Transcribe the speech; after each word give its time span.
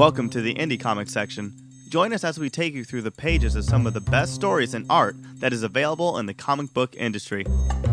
Welcome 0.00 0.30
to 0.30 0.40
the 0.40 0.54
Indie 0.54 0.80
Comics 0.80 1.12
section. 1.12 1.52
Join 1.90 2.14
us 2.14 2.24
as 2.24 2.38
we 2.38 2.48
take 2.48 2.72
you 2.72 2.84
through 2.84 3.02
the 3.02 3.10
pages 3.10 3.54
of 3.54 3.66
some 3.66 3.86
of 3.86 3.92
the 3.92 4.00
best 4.00 4.34
stories 4.34 4.72
and 4.72 4.86
art 4.88 5.14
that 5.40 5.52
is 5.52 5.62
available 5.62 6.16
in 6.16 6.24
the 6.24 6.32
comic 6.32 6.72
book 6.72 6.96
industry. 6.96 7.44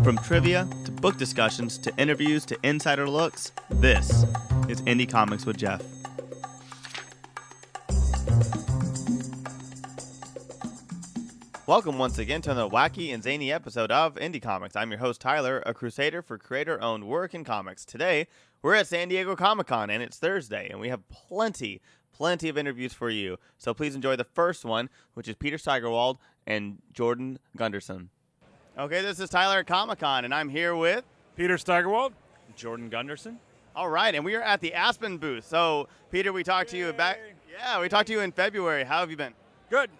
From 0.02 0.16
trivia 0.16 0.66
to 0.86 0.90
book 0.90 1.18
discussions 1.18 1.76
to 1.76 1.94
interviews 1.98 2.46
to 2.46 2.58
insider 2.62 3.06
looks, 3.06 3.52
this 3.68 4.24
is 4.70 4.80
Indie 4.86 5.06
Comics 5.06 5.44
with 5.44 5.58
Jeff. 5.58 5.82
Welcome 11.66 11.98
once 11.98 12.16
again 12.16 12.40
to 12.40 12.52
another 12.52 12.70
wacky 12.70 13.12
and 13.12 13.22
zany 13.22 13.52
episode 13.52 13.92
of 13.92 14.14
Indie 14.14 14.40
Comics. 14.40 14.74
I'm 14.74 14.90
your 14.90 15.00
host, 15.00 15.20
Tyler, 15.20 15.62
a 15.66 15.74
crusader 15.74 16.22
for 16.22 16.38
creator 16.38 16.80
owned 16.80 17.04
work 17.04 17.34
in 17.34 17.44
comics. 17.44 17.84
Today, 17.84 18.26
we're 18.62 18.74
at 18.74 18.86
San 18.86 19.08
Diego 19.08 19.36
Comic 19.36 19.66
Con 19.66 19.90
and 19.90 20.02
it's 20.02 20.16
Thursday, 20.16 20.70
and 20.70 20.80
we 20.80 20.88
have 20.88 21.06
plenty, 21.10 21.82
plenty 22.18 22.48
of 22.48 22.58
interviews 22.58 22.92
for 22.92 23.08
you. 23.08 23.38
So 23.56 23.72
please 23.72 23.94
enjoy 23.94 24.16
the 24.16 24.24
first 24.24 24.64
one, 24.64 24.90
which 25.14 25.28
is 25.28 25.36
Peter 25.36 25.56
Steigerwald 25.56 26.18
and 26.46 26.78
Jordan 26.92 27.38
Gunderson. 27.56 28.10
Okay, 28.78 29.00
this 29.00 29.20
is 29.20 29.30
Tyler 29.30 29.60
at 29.60 29.66
Comic 29.66 30.00
Con, 30.00 30.24
and 30.24 30.34
I'm 30.34 30.48
here 30.48 30.76
with. 30.76 31.04
Peter 31.36 31.56
Steigerwald. 31.56 32.12
Jordan 32.56 32.88
Gunderson. 32.88 33.38
All 33.74 33.88
right, 33.88 34.14
and 34.14 34.24
we 34.24 34.34
are 34.34 34.42
at 34.42 34.60
the 34.60 34.74
Aspen 34.74 35.18
booth. 35.18 35.46
So, 35.46 35.88
Peter, 36.10 36.32
we 36.32 36.42
talked 36.42 36.70
to 36.70 36.76
you 36.76 36.92
back. 36.92 37.20
Yeah, 37.50 37.80
we 37.80 37.88
talked 37.88 38.08
to 38.08 38.12
you 38.12 38.20
in 38.20 38.32
February. 38.32 38.84
How 38.84 39.00
have 39.00 39.10
you 39.10 39.16
been? 39.16 39.34
Good. 39.70 39.90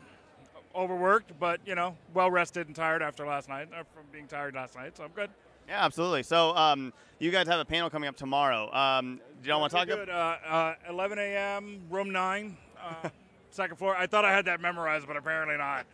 Overworked, 0.75 1.39
but 1.39 1.61
you 1.65 1.75
know, 1.75 1.97
well 2.15 2.31
rested 2.31 2.67
and 2.67 2.75
tired 2.75 3.03
after 3.03 3.27
last 3.27 3.49
night, 3.49 3.69
uh, 3.73 3.85
from 3.95 4.05
being 4.13 4.27
tired 4.27 4.55
last 4.55 4.77
night. 4.77 4.97
So 4.97 5.05
I'm 5.05 5.11
good. 5.11 5.31
Yeah, 5.69 5.85
absolutely. 5.85 6.23
So, 6.23 6.57
um, 6.57 6.93
you 7.19 7.31
guys 7.31 7.47
have 7.47 7.61
a 7.61 7.65
panel 7.65 7.91
coming 7.91 8.09
up 8.09 8.17
tomorrow. 8.17 8.73
Um, 8.73 9.21
do 9.43 9.49
y'all 9.49 9.61
want 9.61 9.71
to 9.73 9.79
talk 9.79 9.89
Good. 9.89 10.09
Uh, 10.09 10.37
uh, 10.47 10.75
11 10.89 11.19
a.m. 11.19 11.81
Room 11.91 12.11
nine, 12.11 12.57
uh, 12.83 13.11
second 13.51 13.77
floor. 13.77 13.95
I 13.95 14.07
thought 14.07 14.25
I 14.25 14.33
had 14.33 14.47
that 14.47 14.61
memorized, 14.61 15.07
but 15.07 15.17
apparently 15.17 15.57
not. 15.59 15.85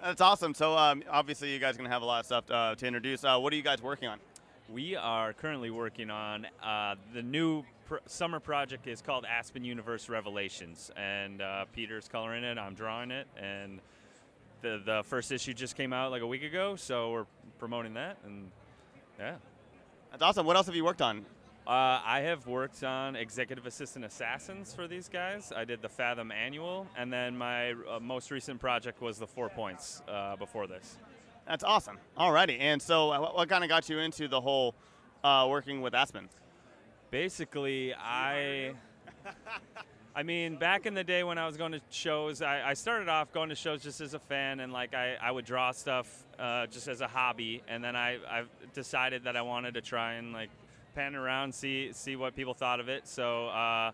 That's 0.00 0.20
awesome. 0.20 0.54
So, 0.54 0.76
um, 0.76 1.02
obviously, 1.10 1.52
you 1.52 1.58
guys 1.58 1.74
are 1.74 1.78
going 1.78 1.88
to 1.88 1.92
have 1.92 2.02
a 2.02 2.06
lot 2.06 2.20
of 2.20 2.26
stuff 2.26 2.44
uh, 2.50 2.74
to 2.76 2.86
introduce. 2.86 3.24
Uh, 3.24 3.38
what 3.38 3.52
are 3.52 3.56
you 3.56 3.62
guys 3.62 3.82
working 3.82 4.08
on? 4.08 4.18
We 4.68 4.94
are 4.94 5.32
currently 5.32 5.70
working 5.70 6.08
on 6.10 6.46
uh, 6.62 6.94
the 7.12 7.22
new 7.22 7.64
pr- 7.86 7.96
summer 8.06 8.40
project 8.40 8.86
is 8.86 9.02
called 9.02 9.24
Aspen 9.24 9.64
Universe 9.64 10.08
Revelations, 10.08 10.90
and 10.96 11.42
uh, 11.42 11.64
Peter's 11.74 12.08
coloring 12.08 12.44
it. 12.44 12.56
I'm 12.56 12.74
drawing 12.74 13.10
it, 13.10 13.26
and 13.36 13.80
the 14.62 14.80
the 14.84 15.02
first 15.04 15.32
issue 15.32 15.52
just 15.52 15.76
came 15.76 15.92
out 15.92 16.10
like 16.10 16.22
a 16.22 16.26
week 16.26 16.42
ago, 16.42 16.76
so 16.76 17.10
we're 17.10 17.26
promoting 17.58 17.94
that, 17.94 18.16
and 18.24 18.50
yeah. 19.18 19.36
That's 20.10 20.22
awesome. 20.22 20.46
What 20.46 20.56
else 20.56 20.66
have 20.66 20.76
you 20.76 20.84
worked 20.84 21.02
on? 21.02 21.24
Uh, 21.66 22.00
I 22.04 22.22
have 22.24 22.46
worked 22.48 22.82
on 22.82 23.14
Executive 23.14 23.66
Assistant 23.66 24.04
Assassins 24.04 24.74
for 24.74 24.88
these 24.88 25.08
guys. 25.08 25.52
I 25.54 25.64
did 25.64 25.80
the 25.80 25.88
Fathom 25.88 26.32
Annual, 26.32 26.88
and 26.96 27.12
then 27.12 27.36
my 27.36 27.72
uh, 27.72 28.00
most 28.00 28.32
recent 28.32 28.60
project 28.60 29.00
was 29.00 29.18
the 29.18 29.28
Four 29.28 29.48
Points 29.48 30.02
uh, 30.08 30.34
before 30.36 30.66
this. 30.66 30.98
That's 31.46 31.62
awesome. 31.62 31.98
Alrighty. 32.18 32.58
And 32.60 32.82
so, 32.82 33.12
uh, 33.12 33.20
what, 33.20 33.36
what 33.36 33.48
kind 33.48 33.62
of 33.62 33.70
got 33.70 33.88
you 33.88 34.00
into 34.00 34.26
the 34.26 34.40
whole 34.40 34.74
uh, 35.22 35.46
working 35.48 35.82
with 35.82 35.94
Aspen? 35.94 36.28
Basically, 37.10 37.94
I. 37.94 38.72
I 40.14 40.24
mean, 40.24 40.56
back 40.56 40.84
in 40.84 40.92
the 40.92 41.04
day 41.04 41.24
when 41.24 41.38
I 41.38 41.46
was 41.46 41.56
going 41.56 41.72
to 41.72 41.80
shows, 41.88 42.42
I, 42.42 42.70
I 42.70 42.74
started 42.74 43.08
off 43.08 43.32
going 43.32 43.48
to 43.48 43.54
shows 43.54 43.82
just 43.82 44.02
as 44.02 44.12
a 44.12 44.18
fan, 44.18 44.60
and 44.60 44.70
like 44.70 44.94
I, 44.94 45.16
I 45.22 45.30
would 45.30 45.46
draw 45.46 45.70
stuff 45.70 46.06
uh, 46.38 46.66
just 46.66 46.86
as 46.86 47.00
a 47.00 47.08
hobby, 47.08 47.62
and 47.66 47.82
then 47.82 47.96
I, 47.96 48.18
I 48.28 48.44
decided 48.72 49.24
that 49.24 49.36
I 49.36 49.42
wanted 49.42 49.74
to 49.74 49.80
try 49.80 50.14
and 50.14 50.32
like 50.32 50.50
pan 50.94 51.14
around, 51.14 51.54
see 51.54 51.92
see 51.92 52.16
what 52.16 52.36
people 52.36 52.54
thought 52.54 52.80
of 52.80 52.88
it. 52.88 53.08
So 53.08 53.46
uh, 53.48 53.92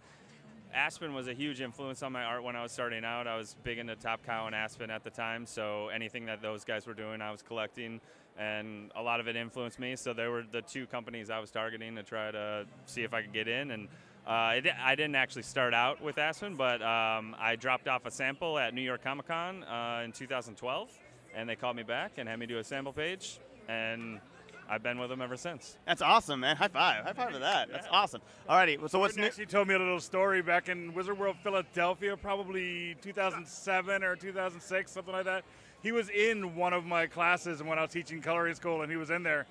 Aspen 0.74 1.14
was 1.14 1.28
a 1.28 1.34
huge 1.34 1.60
influence 1.60 2.02
on 2.02 2.12
my 2.12 2.24
art 2.24 2.42
when 2.42 2.56
I 2.56 2.62
was 2.62 2.72
starting 2.72 3.04
out. 3.04 3.26
I 3.26 3.36
was 3.36 3.56
big 3.62 3.78
into 3.78 3.96
Top 3.96 4.24
Cow 4.24 4.46
and 4.46 4.54
Aspen 4.54 4.90
at 4.90 5.04
the 5.04 5.10
time, 5.10 5.46
so 5.46 5.88
anything 5.88 6.26
that 6.26 6.42
those 6.42 6.64
guys 6.64 6.86
were 6.86 6.94
doing, 6.94 7.22
I 7.22 7.30
was 7.30 7.42
collecting, 7.42 8.00
and 8.38 8.90
a 8.94 9.02
lot 9.02 9.20
of 9.20 9.28
it 9.28 9.36
influenced 9.36 9.78
me. 9.78 9.96
So 9.96 10.12
they 10.12 10.26
were 10.26 10.44
the 10.50 10.62
two 10.62 10.86
companies 10.86 11.30
I 11.30 11.38
was 11.38 11.50
targeting 11.50 11.96
to 11.96 12.02
try 12.02 12.30
to 12.30 12.66
see 12.86 13.02
if 13.02 13.14
I 13.14 13.22
could 13.22 13.32
get 13.32 13.48
in. 13.48 13.70
And 13.70 13.88
uh, 14.26 14.52
it, 14.56 14.66
I 14.78 14.94
didn't 14.94 15.14
actually 15.14 15.42
start 15.42 15.72
out 15.72 16.02
with 16.02 16.18
Aspen, 16.18 16.54
but 16.54 16.82
um, 16.82 17.34
I 17.38 17.56
dropped 17.56 17.88
off 17.88 18.04
a 18.04 18.10
sample 18.10 18.58
at 18.58 18.74
New 18.74 18.82
York 18.82 19.02
Comic 19.02 19.26
Con 19.26 19.64
uh, 19.64 20.02
in 20.04 20.12
2012, 20.12 20.90
and 21.34 21.48
they 21.48 21.56
called 21.56 21.76
me 21.76 21.82
back 21.82 22.12
and 22.18 22.28
had 22.28 22.38
me 22.38 22.46
do 22.46 22.58
a 22.58 22.64
sample 22.64 22.92
page, 22.92 23.38
and 23.68 24.20
I've 24.68 24.82
been 24.82 24.98
with 24.98 25.08
them 25.08 25.22
ever 25.22 25.36
since. 25.36 25.78
That's 25.86 26.02
awesome, 26.02 26.40
man. 26.40 26.56
High 26.56 26.68
five. 26.68 27.04
High 27.04 27.12
five 27.14 27.32
to 27.32 27.38
that. 27.38 27.70
That's 27.72 27.86
awesome. 27.90 28.20
Alrighty. 28.48 28.88
So, 28.90 28.98
what's 28.98 29.16
new? 29.16 29.24
actually 29.24 29.46
told 29.46 29.66
me 29.66 29.74
a 29.74 29.78
little 29.78 30.00
story 30.00 30.42
back 30.42 30.68
in 30.68 30.92
Wizard 30.92 31.18
World 31.18 31.36
Philadelphia, 31.42 32.16
probably 32.16 32.94
2007 33.00 34.04
or 34.04 34.14
2006, 34.14 34.92
something 34.92 35.12
like 35.14 35.24
that. 35.24 35.44
He 35.82 35.92
was 35.92 36.10
in 36.10 36.54
one 36.54 36.72
of 36.72 36.84
my 36.84 37.06
classes 37.06 37.62
when 37.62 37.78
I 37.78 37.82
was 37.82 37.90
teaching 37.92 38.20
coloring 38.20 38.54
school, 38.54 38.82
and 38.82 38.90
he 38.90 38.96
was 38.96 39.10
in 39.10 39.22
there, 39.22 39.46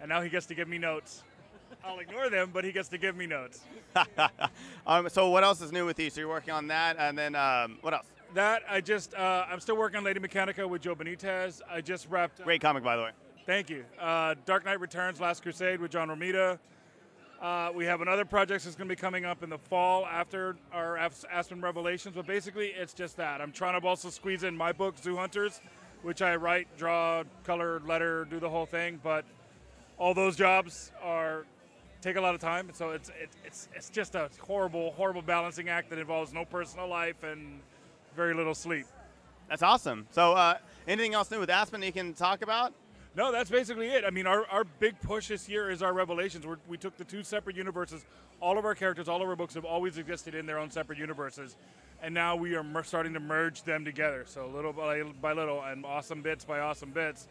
and 0.00 0.08
now 0.08 0.20
he 0.20 0.28
gets 0.28 0.46
to 0.46 0.54
give 0.54 0.68
me 0.68 0.78
notes. 0.78 1.24
I'll 1.84 1.98
ignore 1.98 2.28
them, 2.28 2.50
but 2.52 2.64
he 2.64 2.72
gets 2.72 2.88
to 2.90 2.98
give 2.98 3.16
me 3.16 3.26
notes. 3.26 3.60
um, 4.86 5.08
so, 5.08 5.30
what 5.30 5.42
else 5.42 5.60
is 5.62 5.72
new 5.72 5.84
with 5.84 5.98
you? 5.98 6.10
So, 6.10 6.20
you're 6.20 6.28
working 6.28 6.54
on 6.54 6.68
that, 6.68 6.96
and 6.98 7.18
then 7.18 7.34
um, 7.34 7.78
what 7.80 7.94
else? 7.94 8.06
That 8.34 8.62
I 8.68 8.80
just, 8.80 9.14
uh, 9.14 9.46
I'm 9.50 9.58
still 9.58 9.76
working 9.76 9.98
on 9.98 10.04
Lady 10.04 10.20
Mechanica 10.20 10.68
with 10.68 10.82
Joe 10.82 10.94
Benitez. 10.94 11.60
I 11.68 11.80
just 11.80 12.08
wrapped. 12.08 12.40
Great 12.44 12.60
comic, 12.60 12.84
by 12.84 12.96
the 12.96 13.02
way. 13.02 13.10
Thank 13.50 13.68
you. 13.68 13.84
Uh, 13.98 14.36
Dark 14.46 14.64
Knight 14.64 14.78
Returns, 14.78 15.20
Last 15.20 15.42
Crusade 15.42 15.80
with 15.80 15.90
John 15.90 16.06
Romita. 16.06 16.56
Uh, 17.42 17.72
we 17.74 17.84
have 17.84 18.00
another 18.00 18.24
project 18.24 18.62
that's 18.62 18.76
going 18.76 18.88
to 18.88 18.94
be 18.94 19.00
coming 19.00 19.24
up 19.24 19.42
in 19.42 19.50
the 19.50 19.58
fall 19.58 20.06
after 20.06 20.54
our 20.72 20.96
As- 20.96 21.24
Aspen 21.28 21.60
Revelations, 21.60 22.14
but 22.14 22.28
basically 22.28 22.68
it's 22.68 22.94
just 22.94 23.16
that. 23.16 23.40
I'm 23.40 23.50
trying 23.50 23.80
to 23.80 23.84
also 23.84 24.08
squeeze 24.08 24.44
in 24.44 24.56
my 24.56 24.70
book, 24.70 24.96
Zoo 25.02 25.16
Hunters, 25.16 25.62
which 26.02 26.22
I 26.22 26.36
write, 26.36 26.68
draw, 26.78 27.24
color, 27.42 27.82
letter, 27.84 28.24
do 28.26 28.38
the 28.38 28.48
whole 28.48 28.66
thing, 28.66 29.00
but 29.02 29.24
all 29.98 30.14
those 30.14 30.36
jobs 30.36 30.92
are 31.02 31.44
take 32.02 32.14
a 32.14 32.20
lot 32.20 32.36
of 32.36 32.40
time, 32.40 32.70
so 32.72 32.90
it's 32.90 33.08
it, 33.08 33.30
it's 33.44 33.68
it's 33.74 33.90
just 33.90 34.14
a 34.14 34.30
horrible, 34.40 34.92
horrible 34.92 35.22
balancing 35.22 35.68
act 35.68 35.90
that 35.90 35.98
involves 35.98 36.32
no 36.32 36.44
personal 36.44 36.86
life 36.86 37.24
and 37.24 37.58
very 38.14 38.32
little 38.32 38.54
sleep. 38.54 38.86
That's 39.48 39.64
awesome. 39.64 40.06
So, 40.12 40.34
uh, 40.34 40.58
anything 40.86 41.14
else 41.14 41.32
new 41.32 41.40
with 41.40 41.50
Aspen 41.50 41.82
you 41.82 41.90
can 41.90 42.14
talk 42.14 42.42
about? 42.42 42.72
No, 43.16 43.32
that's 43.32 43.50
basically 43.50 43.88
it. 43.88 44.04
I 44.04 44.10
mean, 44.10 44.26
our, 44.26 44.46
our 44.46 44.64
big 44.64 45.00
push 45.00 45.28
this 45.28 45.48
year 45.48 45.68
is 45.70 45.82
our 45.82 45.92
revelations. 45.92 46.46
We're, 46.46 46.58
we 46.68 46.76
took 46.76 46.96
the 46.96 47.04
two 47.04 47.24
separate 47.24 47.56
universes. 47.56 48.04
All 48.40 48.56
of 48.56 48.64
our 48.64 48.74
characters, 48.74 49.08
all 49.08 49.20
of 49.20 49.28
our 49.28 49.36
books 49.36 49.54
have 49.54 49.64
always 49.64 49.98
existed 49.98 50.34
in 50.34 50.46
their 50.46 50.58
own 50.58 50.70
separate 50.70 50.98
universes, 50.98 51.56
and 52.02 52.14
now 52.14 52.36
we 52.36 52.54
are 52.54 52.62
mer- 52.62 52.84
starting 52.84 53.12
to 53.14 53.20
merge 53.20 53.62
them 53.64 53.84
together. 53.84 54.24
So 54.26 54.48
little 54.48 54.72
by, 54.72 55.02
by 55.02 55.32
little, 55.32 55.60
and 55.62 55.84
awesome 55.84 56.22
bits 56.22 56.44
by 56.44 56.60
awesome 56.60 56.90
bits, 56.90 57.26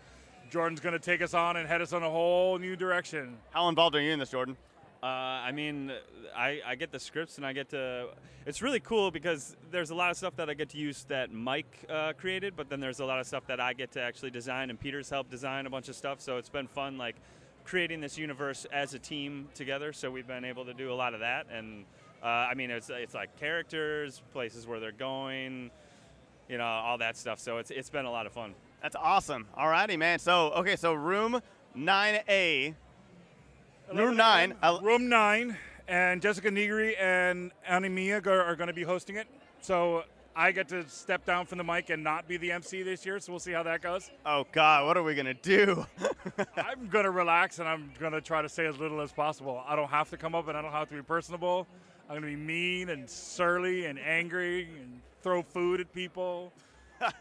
Jordan's 0.51 0.81
going 0.81 0.93
to 0.93 0.99
take 0.99 1.21
us 1.21 1.33
on 1.33 1.57
and 1.57 1.67
head 1.67 1.81
us 1.81 1.93
on 1.93 2.03
a 2.03 2.09
whole 2.09 2.57
new 2.59 2.75
direction. 2.75 3.37
How 3.51 3.69
involved 3.69 3.95
are 3.95 4.01
you 4.01 4.11
in 4.11 4.19
this, 4.19 4.31
Jordan? 4.31 4.57
Uh, 5.01 5.05
I 5.05 5.51
mean, 5.51 5.91
I, 6.35 6.59
I 6.65 6.75
get 6.75 6.91
the 6.91 6.99
scripts 6.99 7.37
and 7.37 7.45
I 7.45 7.53
get 7.53 7.69
to. 7.69 8.09
It's 8.45 8.61
really 8.61 8.79
cool 8.79 9.11
because 9.11 9.55
there's 9.71 9.91
a 9.91 9.95
lot 9.95 10.11
of 10.11 10.17
stuff 10.17 10.35
that 10.35 10.49
I 10.49 10.53
get 10.53 10.69
to 10.69 10.77
use 10.77 11.05
that 11.07 11.31
Mike 11.31 11.85
uh, 11.89 12.13
created, 12.13 12.55
but 12.55 12.69
then 12.69 12.79
there's 12.79 12.99
a 12.99 13.05
lot 13.05 13.19
of 13.19 13.25
stuff 13.25 13.45
that 13.47 13.59
I 13.61 13.73
get 13.73 13.91
to 13.93 14.01
actually 14.01 14.31
design, 14.31 14.69
and 14.69 14.79
Peter's 14.79 15.09
helped 15.09 15.31
design 15.31 15.65
a 15.65 15.69
bunch 15.69 15.87
of 15.87 15.95
stuff. 15.95 16.19
So 16.19 16.37
it's 16.37 16.49
been 16.49 16.67
fun, 16.67 16.97
like 16.97 17.15
creating 17.63 18.01
this 18.01 18.17
universe 18.17 18.65
as 18.73 18.93
a 18.93 18.99
team 18.99 19.47
together. 19.55 19.93
So 19.93 20.11
we've 20.11 20.27
been 20.27 20.43
able 20.43 20.65
to 20.65 20.73
do 20.73 20.91
a 20.91 20.95
lot 20.95 21.13
of 21.13 21.21
that, 21.21 21.47
and 21.51 21.85
uh, 22.21 22.25
I 22.25 22.53
mean, 22.53 22.69
it's 22.69 22.89
it's 22.89 23.13
like 23.13 23.37
characters, 23.39 24.21
places 24.33 24.67
where 24.67 24.81
they're 24.81 24.91
going, 24.91 25.71
you 26.49 26.57
know, 26.57 26.65
all 26.65 26.97
that 26.97 27.15
stuff. 27.15 27.39
So 27.39 27.57
it's 27.57 27.71
it's 27.71 27.89
been 27.89 28.05
a 28.05 28.11
lot 28.11 28.25
of 28.25 28.33
fun. 28.33 28.53
That's 28.81 28.95
awesome. 28.95 29.47
Alrighty, 29.57 29.97
man. 29.97 30.19
So, 30.19 30.51
okay, 30.51 30.75
so 30.75 30.93
room 30.93 31.41
9A. 31.77 32.75
Room 33.93 34.15
9. 34.15 34.53
uh, 34.61 34.79
Room 34.81 35.09
nine, 35.09 35.57
and 35.87 36.21
Jessica 36.21 36.51
Negri 36.51 36.95
and 36.97 37.51
Annie 37.67 37.89
Mia 37.89 38.21
go- 38.21 38.33
are 38.33 38.55
going 38.55 38.67
to 38.67 38.73
be 38.73 38.83
hosting 38.83 39.15
it. 39.15 39.27
So 39.61 40.03
I 40.35 40.51
get 40.51 40.67
to 40.69 40.87
step 40.87 41.25
down 41.25 41.45
from 41.45 41.57
the 41.57 41.63
mic 41.63 41.89
and 41.89 42.03
not 42.03 42.27
be 42.27 42.37
the 42.37 42.51
MC 42.51 42.83
this 42.83 43.05
year. 43.05 43.19
So 43.19 43.31
we'll 43.31 43.39
see 43.39 43.51
how 43.51 43.63
that 43.63 43.81
goes. 43.81 44.11
Oh, 44.25 44.45
God, 44.51 44.85
what 44.85 44.95
are 44.97 45.03
we 45.03 45.15
going 45.15 45.25
to 45.25 45.33
do? 45.33 45.85
I'm 46.57 46.87
going 46.87 47.05
to 47.05 47.11
relax 47.11 47.59
and 47.59 47.67
I'm 47.67 47.91
going 47.99 48.13
to 48.13 48.21
try 48.21 48.41
to 48.41 48.49
say 48.49 48.65
as 48.67 48.77
little 48.77 49.01
as 49.01 49.11
possible. 49.11 49.63
I 49.67 49.75
don't 49.75 49.89
have 49.89 50.09
to 50.11 50.17
come 50.17 50.35
up 50.35 50.47
and 50.47 50.57
I 50.57 50.61
don't 50.61 50.71
have 50.71 50.89
to 50.89 50.95
be 50.95 51.01
personable. 51.01 51.67
I'm 52.09 52.19
going 52.21 52.31
to 52.31 52.37
be 52.37 52.43
mean 52.43 52.89
and 52.89 53.09
surly 53.09 53.85
and 53.85 53.99
angry 53.99 54.69
and 54.81 55.01
throw 55.21 55.41
food 55.41 55.79
at 55.81 55.91
people. 55.93 56.53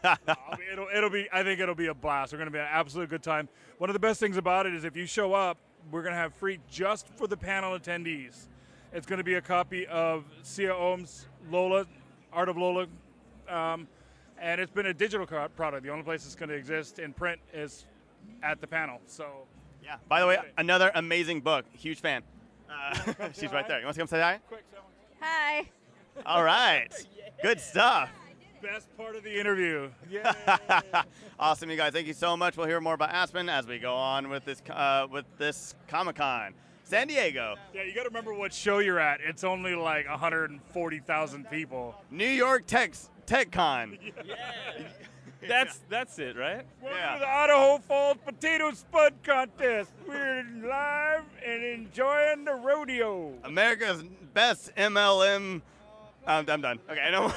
I'll 0.03 0.17
be- 0.57 0.63
it'll, 0.71 0.87
it'll 0.95 1.09
be. 1.09 1.27
I 1.31 1.41
think 1.43 1.59
it'll 1.59 1.73
be 1.75 1.87
a 1.87 1.93
blast. 1.93 2.31
We're 2.33 2.37
going 2.37 2.47
to 2.47 2.51
be 2.53 2.59
an 2.59 2.67
absolute 2.69 3.09
good 3.09 3.23
time. 3.23 3.47
One 3.77 3.89
of 3.89 3.93
the 3.93 3.99
best 3.99 4.19
things 4.19 4.35
about 4.37 4.65
it 4.65 4.73
is 4.73 4.83
if 4.83 4.95
you 4.95 5.05
show 5.05 5.33
up, 5.33 5.57
we're 5.91 6.01
going 6.01 6.13
to 6.13 6.19
have 6.19 6.33
free 6.33 6.59
just 6.69 7.07
for 7.15 7.27
the 7.27 7.37
panel 7.37 7.77
attendees. 7.77 8.47
It's 8.93 9.05
going 9.05 9.17
to 9.17 9.23
be 9.23 9.35
a 9.35 9.41
copy 9.41 9.85
of 9.87 10.25
Siya 10.43 10.71
Oum's 10.71 11.27
Lola, 11.49 11.85
Art 12.33 12.49
of 12.49 12.57
Lola, 12.57 12.87
um, 13.47 13.87
and 14.39 14.59
it's 14.59 14.71
been 14.71 14.87
a 14.87 14.93
digital 14.93 15.25
product. 15.25 15.83
The 15.83 15.89
only 15.89 16.03
place 16.03 16.25
it's 16.25 16.35
going 16.35 16.49
to 16.49 16.55
exist 16.55 16.99
in 16.99 17.13
print 17.13 17.39
is 17.53 17.85
at 18.41 18.61
the 18.61 18.67
panel. 18.67 18.99
So 19.05 19.47
yeah. 19.83 19.95
By 20.07 20.19
the 20.21 20.27
way, 20.27 20.37
another 20.57 20.91
amazing 20.95 21.41
book. 21.41 21.65
Huge 21.73 21.99
fan. 21.99 22.23
Uh, 22.69 23.29
she's 23.33 23.51
right 23.51 23.67
there. 23.67 23.79
You 23.79 23.85
want 23.85 23.95
to 23.95 24.01
come 24.01 24.07
say 24.07 24.21
hi? 24.21 24.39
quick, 24.47 24.63
so 24.71 24.79
Hi. 25.21 25.69
All 26.25 26.43
right. 26.43 26.89
Good 27.41 27.59
stuff. 27.59 28.09
Best 28.61 28.95
part 28.97 29.15
of 29.15 29.23
the 29.23 29.39
interview. 29.39 29.89
Yeah. 30.09 30.33
awesome, 31.39 31.69
you 31.69 31.77
guys. 31.77 31.93
Thank 31.93 32.07
you 32.07 32.13
so 32.13 32.35
much. 32.35 32.57
We'll 32.57 32.67
hear 32.67 32.81
more 32.81 32.93
about 32.93 33.11
Aspen 33.11 33.47
as 33.47 33.65
we 33.65 33.79
go 33.79 33.93
on 33.95 34.29
with 34.29 34.43
this 34.45 34.61
uh, 34.69 35.07
with 35.09 35.25
this 35.37 35.75
Comic 35.87 36.17
Con. 36.17 36.53
San 36.83 37.07
Diego, 37.07 37.53
Yeah, 37.71 37.83
you 37.83 37.93
got 37.93 38.01
to 38.03 38.09
remember 38.09 38.33
what 38.33 38.51
show 38.51 38.79
you're 38.79 38.99
at. 38.99 39.21
It's 39.21 39.43
only 39.43 39.75
like 39.75 40.07
140,000 40.09 41.47
people. 41.51 41.93
New 42.09 42.27
York 42.27 42.65
Tech 42.65 42.95
Tech 43.27 43.51
Con. 43.51 43.97
That's 45.47 45.79
that's 45.87 46.19
it, 46.19 46.35
right? 46.35 46.65
Welcome 46.81 46.99
Yeah. 46.99 47.13
to 47.13 47.19
the 47.21 47.29
Idaho 47.29 47.77
Falls 47.77 48.17
Potato 48.25 48.71
Spud 48.73 49.13
Contest. 49.23 49.91
We're 50.05 50.45
live 50.65 51.23
and 51.45 51.63
enjoying 51.63 52.43
the 52.43 52.55
rodeo. 52.55 53.33
America's 53.45 54.03
best 54.33 54.75
MLM. 54.75 55.61
Um, 56.27 56.45
I'm 56.47 56.61
done. 56.61 56.79
Okay, 56.89 57.01
I 57.01 57.11
know. 57.11 57.33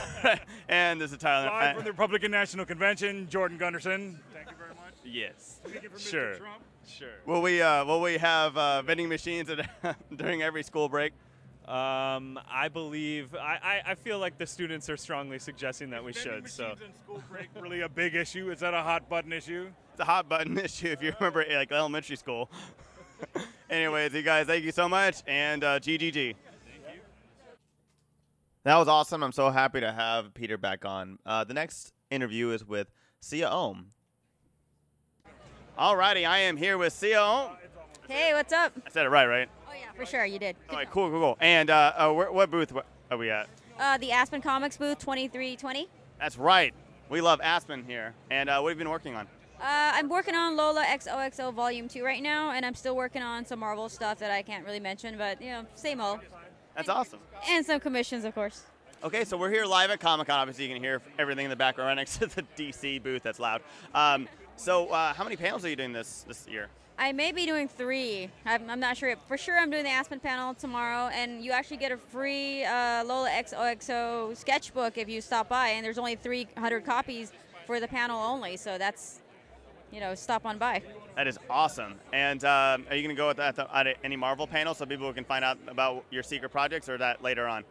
and 0.68 1.00
this 1.00 1.12
is 1.12 1.18
Tyler. 1.18 1.46
Live 1.46 1.76
from 1.76 1.84
the 1.84 1.92
Republican 1.92 2.30
National 2.30 2.66
Convention, 2.66 3.28
Jordan 3.28 3.56
Gunderson. 3.58 4.20
Thank 4.34 4.50
you 4.50 4.56
very 4.56 4.74
much. 4.74 4.94
Yes. 5.04 5.60
Speaking 5.64 5.90
for 5.90 5.96
Mr. 5.96 6.10
Sure. 6.10 6.34
Trump. 6.34 6.62
Sure. 6.86 7.08
will 7.26 7.40
we 7.42 7.62
uh, 7.62 7.84
will 7.84 8.00
we 8.00 8.18
have 8.18 8.56
uh, 8.56 8.82
vending 8.82 9.08
machines 9.08 9.48
at, 9.48 9.96
during 10.16 10.42
every 10.42 10.62
school 10.62 10.88
break? 10.88 11.12
Um, 11.66 12.40
I 12.50 12.68
believe 12.72 13.36
I, 13.36 13.82
I, 13.86 13.92
I 13.92 13.94
feel 13.94 14.18
like 14.18 14.36
the 14.36 14.46
students 14.46 14.90
are 14.90 14.96
strongly 14.96 15.38
suggesting 15.38 15.90
that 15.90 16.02
we 16.02 16.12
should. 16.12 16.48
So 16.48 16.64
vending 16.64 16.78
machines 16.78 16.80
and 16.82 16.94
school 16.96 17.22
break 17.30 17.48
really 17.60 17.80
a 17.82 17.88
big 17.88 18.16
issue? 18.16 18.50
Is 18.50 18.60
that 18.60 18.74
a 18.74 18.82
hot 18.82 19.08
button 19.08 19.32
issue? 19.32 19.68
It's 19.92 20.00
a 20.00 20.04
hot 20.04 20.28
button 20.28 20.58
issue 20.64 20.88
if 20.88 21.02
you 21.02 21.12
remember 21.20 21.44
like 21.48 21.70
elementary 21.70 22.16
school. 22.16 22.50
Anyways, 23.70 24.12
you 24.12 24.22
guys, 24.22 24.46
thank 24.46 24.64
you 24.64 24.72
so 24.72 24.88
much, 24.88 25.22
and 25.26 25.62
uh, 25.62 25.78
GGG. 25.78 26.34
That 28.64 28.76
was 28.76 28.86
awesome. 28.86 29.24
I'm 29.24 29.32
so 29.32 29.50
happy 29.50 29.80
to 29.80 29.90
have 29.90 30.34
Peter 30.34 30.56
back 30.56 30.84
on. 30.84 31.18
Uh, 31.26 31.42
the 31.42 31.54
next 31.54 31.92
interview 32.10 32.50
is 32.50 32.64
with 32.64 32.92
Siya 33.20 33.52
Oum. 33.52 33.86
Alrighty, 35.76 36.28
I 36.28 36.38
am 36.38 36.56
here 36.56 36.78
with 36.78 36.92
Siya 36.92 37.48
Oum. 37.48 37.56
Hey, 38.08 38.32
what's 38.34 38.52
up? 38.52 38.72
I 38.86 38.90
said 38.90 39.06
it 39.06 39.08
right, 39.08 39.26
right? 39.26 39.48
Oh 39.68 39.72
yeah, 39.72 39.90
for 39.96 40.06
sure, 40.06 40.24
you 40.24 40.38
did. 40.38 40.54
All 40.70 40.76
right, 40.76 40.88
cool, 40.88 41.10
cool, 41.10 41.18
cool. 41.18 41.38
And 41.40 41.70
uh, 41.70 41.92
uh, 41.96 42.12
where, 42.12 42.30
what 42.30 42.52
booth 42.52 42.72
are 43.10 43.18
we 43.18 43.30
at? 43.30 43.48
Uh, 43.80 43.98
the 43.98 44.12
Aspen 44.12 44.40
Comics 44.40 44.76
booth, 44.76 45.00
2320. 45.00 45.88
That's 46.20 46.38
right. 46.38 46.72
We 47.08 47.20
love 47.20 47.40
Aspen 47.42 47.82
here. 47.84 48.14
And 48.30 48.48
uh, 48.48 48.60
what 48.60 48.68
have 48.68 48.78
you 48.78 48.84
been 48.84 48.90
working 48.90 49.16
on? 49.16 49.26
Uh, 49.60 49.90
I'm 49.94 50.08
working 50.08 50.36
on 50.36 50.56
Lola 50.56 50.84
XOXO 50.84 51.52
Volume 51.52 51.88
2 51.88 52.04
right 52.04 52.22
now, 52.22 52.52
and 52.52 52.64
I'm 52.64 52.74
still 52.74 52.94
working 52.94 53.22
on 53.22 53.44
some 53.44 53.58
Marvel 53.58 53.88
stuff 53.88 54.18
that 54.20 54.30
I 54.30 54.42
can't 54.42 54.64
really 54.64 54.80
mention, 54.80 55.18
but 55.18 55.42
you 55.42 55.50
know, 55.50 55.66
same 55.74 56.00
old. 56.00 56.20
That's 56.74 56.88
awesome. 56.88 57.20
And 57.48 57.64
some 57.64 57.80
commissions, 57.80 58.24
of 58.24 58.34
course. 58.34 58.62
Okay, 59.04 59.24
so 59.24 59.36
we're 59.36 59.50
here 59.50 59.64
live 59.64 59.90
at 59.90 60.00
Comic 60.00 60.28
Con. 60.28 60.38
Obviously, 60.38 60.66
you 60.66 60.72
can 60.72 60.82
hear 60.82 61.02
everything 61.18 61.44
in 61.44 61.50
the 61.50 61.56
background 61.56 61.88
right 61.88 61.94
next 61.94 62.18
to 62.18 62.26
the 62.26 62.44
DC 62.56 63.02
booth. 63.02 63.22
That's 63.22 63.40
loud. 63.40 63.62
Um, 63.94 64.28
so, 64.56 64.86
uh, 64.88 65.12
how 65.12 65.24
many 65.24 65.36
panels 65.36 65.64
are 65.64 65.68
you 65.68 65.76
doing 65.76 65.92
this 65.92 66.24
this 66.28 66.46
year? 66.46 66.68
I 66.98 67.10
may 67.10 67.32
be 67.32 67.46
doing 67.46 67.66
three. 67.66 68.30
I'm, 68.44 68.70
I'm 68.70 68.78
not 68.78 68.96
sure. 68.96 69.16
For 69.26 69.36
sure, 69.36 69.58
I'm 69.58 69.70
doing 69.70 69.82
the 69.82 69.90
Aspen 69.90 70.20
panel 70.20 70.54
tomorrow, 70.54 71.10
and 71.12 71.44
you 71.44 71.50
actually 71.50 71.78
get 71.78 71.90
a 71.90 71.96
free 71.96 72.64
uh, 72.64 73.04
Lola 73.04 73.28
XOXO 73.30 74.36
sketchbook 74.36 74.96
if 74.96 75.08
you 75.08 75.20
stop 75.20 75.48
by, 75.48 75.70
and 75.70 75.84
there's 75.84 75.98
only 75.98 76.14
300 76.14 76.86
copies 76.86 77.32
for 77.66 77.80
the 77.80 77.88
panel 77.88 78.22
only, 78.22 78.56
so 78.56 78.78
that's, 78.78 79.20
you 79.90 79.98
know, 79.98 80.14
stop 80.14 80.46
on 80.46 80.58
by. 80.58 80.80
That 81.16 81.26
is 81.26 81.38
awesome. 81.50 81.94
And 82.12 82.42
um, 82.44 82.86
are 82.88 82.96
you 82.96 83.02
going 83.02 83.14
to 83.14 83.20
go 83.20 83.30
at, 83.30 83.36
the, 83.36 83.44
at, 83.44 83.56
the, 83.56 83.76
at 83.76 83.98
any 84.02 84.16
Marvel 84.16 84.46
panel 84.46 84.74
so 84.74 84.86
people 84.86 85.12
can 85.12 85.24
find 85.24 85.44
out 85.44 85.58
about 85.68 86.04
your 86.10 86.22
secret 86.22 86.50
projects, 86.50 86.88
or 86.88 86.96
that 86.98 87.22
later 87.22 87.46
on? 87.46 87.64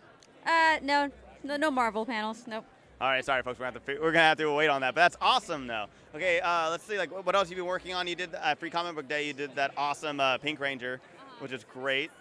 Uh, 0.45 0.77
no, 0.83 1.09
no, 1.43 1.57
no 1.57 1.71
Marvel 1.71 2.05
panels. 2.05 2.43
Nope. 2.47 2.65
All 2.99 3.09
right, 3.09 3.25
sorry, 3.25 3.41
folks. 3.41 3.59
We're 3.59 3.65
gonna 3.65 3.79
have 3.79 3.85
to 3.87 3.99
we're 3.99 4.11
gonna 4.11 4.25
have 4.25 4.37
to 4.37 4.53
wait 4.53 4.67
on 4.67 4.81
that, 4.81 4.93
but 4.93 5.01
that's 5.01 5.17
awesome, 5.19 5.65
though. 5.65 5.87
Okay, 6.13 6.39
uh, 6.39 6.69
let's 6.69 6.83
see. 6.83 6.99
Like, 6.99 7.09
what 7.25 7.33
else 7.33 7.49
have 7.49 7.57
you 7.57 7.63
been 7.63 7.65
working 7.65 7.95
on? 7.95 8.07
You 8.07 8.13
did 8.13 8.35
uh, 8.35 8.53
Free 8.53 8.69
Comic 8.69 8.93
Book 8.93 9.07
Day. 9.07 9.25
You 9.25 9.33
did 9.33 9.55
that 9.55 9.71
awesome 9.75 10.19
uh, 10.19 10.37
Pink 10.37 10.59
Ranger, 10.59 11.01
which 11.39 11.51
is 11.51 11.65
great. 11.73 12.11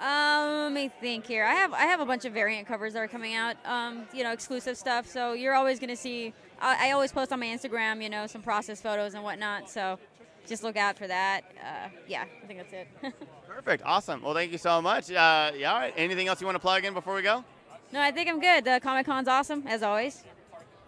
Um, 0.00 0.62
let 0.64 0.72
me 0.72 0.90
think 1.00 1.26
here. 1.26 1.44
I 1.44 1.54
have 1.54 1.72
I 1.72 1.86
have 1.86 1.98
a 1.98 2.06
bunch 2.06 2.24
of 2.24 2.32
variant 2.32 2.68
covers 2.68 2.92
that 2.92 3.00
are 3.00 3.08
coming 3.08 3.34
out. 3.34 3.56
Um, 3.64 4.04
you 4.14 4.22
know, 4.22 4.30
exclusive 4.30 4.76
stuff. 4.76 5.08
So 5.08 5.32
you're 5.32 5.54
always 5.54 5.80
gonna 5.80 5.96
see. 5.96 6.32
I, 6.60 6.88
I 6.88 6.92
always 6.92 7.10
post 7.10 7.32
on 7.32 7.40
my 7.40 7.46
Instagram. 7.46 8.00
You 8.00 8.08
know, 8.08 8.28
some 8.28 8.42
process 8.42 8.80
photos 8.80 9.14
and 9.14 9.24
whatnot. 9.24 9.68
So 9.68 9.98
just 10.46 10.62
look 10.62 10.76
out 10.76 10.96
for 10.98 11.06
that. 11.06 11.42
Uh, 11.60 11.88
yeah, 12.06 12.24
I 12.42 12.46
think 12.46 12.60
that's 12.60 12.72
it. 12.72 12.88
Perfect, 13.46 13.82
awesome. 13.84 14.22
Well, 14.22 14.34
thank 14.34 14.52
you 14.52 14.58
so 14.58 14.80
much. 14.82 15.10
Uh, 15.10 15.52
yeah, 15.56 15.72
all 15.72 15.78
right. 15.78 15.92
Anything 15.96 16.28
else 16.28 16.40
you 16.40 16.46
want 16.46 16.56
to 16.56 16.60
plug 16.60 16.84
in 16.84 16.94
before 16.94 17.14
we 17.14 17.22
go? 17.22 17.44
no, 17.92 18.00
I 18.00 18.10
think 18.10 18.28
I'm 18.28 18.40
good. 18.40 18.64
The 18.64 18.80
Comic 18.82 19.06
Con's 19.06 19.28
awesome 19.28 19.64
as 19.66 19.82
always. 19.82 20.24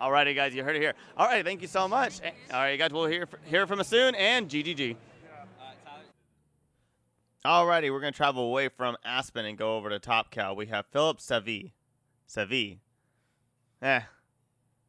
Alrighty, 0.01 0.35
guys, 0.35 0.55
you 0.55 0.65
heard 0.65 0.77
it 0.77 0.83
here. 0.83 0.95
All 1.17 1.27
right, 1.27 1.45
thank 1.45 1.62
you 1.62 1.69
so 1.69 1.87
much. 1.87 2.21
All 2.53 2.61
right, 2.61 2.77
guys, 2.77 2.91
we'll 2.91 3.06
hear 3.06 3.29
hear 3.45 3.67
from 3.67 3.81
us 3.81 3.89
soon. 3.89 4.15
And 4.15 4.49
GGG. 4.49 4.97
Alrighty, 7.45 7.93
we're 7.93 8.01
gonna 8.01 8.11
travel 8.12 8.45
away 8.45 8.69
from 8.69 8.97
Aspen 9.05 9.45
and 9.45 9.56
go 9.59 9.77
over 9.77 9.91
to 9.91 9.99
Top 9.99 10.31
Cow. 10.31 10.55
We 10.55 10.67
have 10.67 10.87
Philip 10.87 11.19
Savi, 11.19 11.73
Savi, 12.29 12.79
eh, 13.83 14.01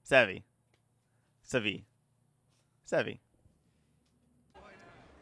Savi, 0.10 0.44
Savi, 1.46 1.84
Savi. 2.90 3.20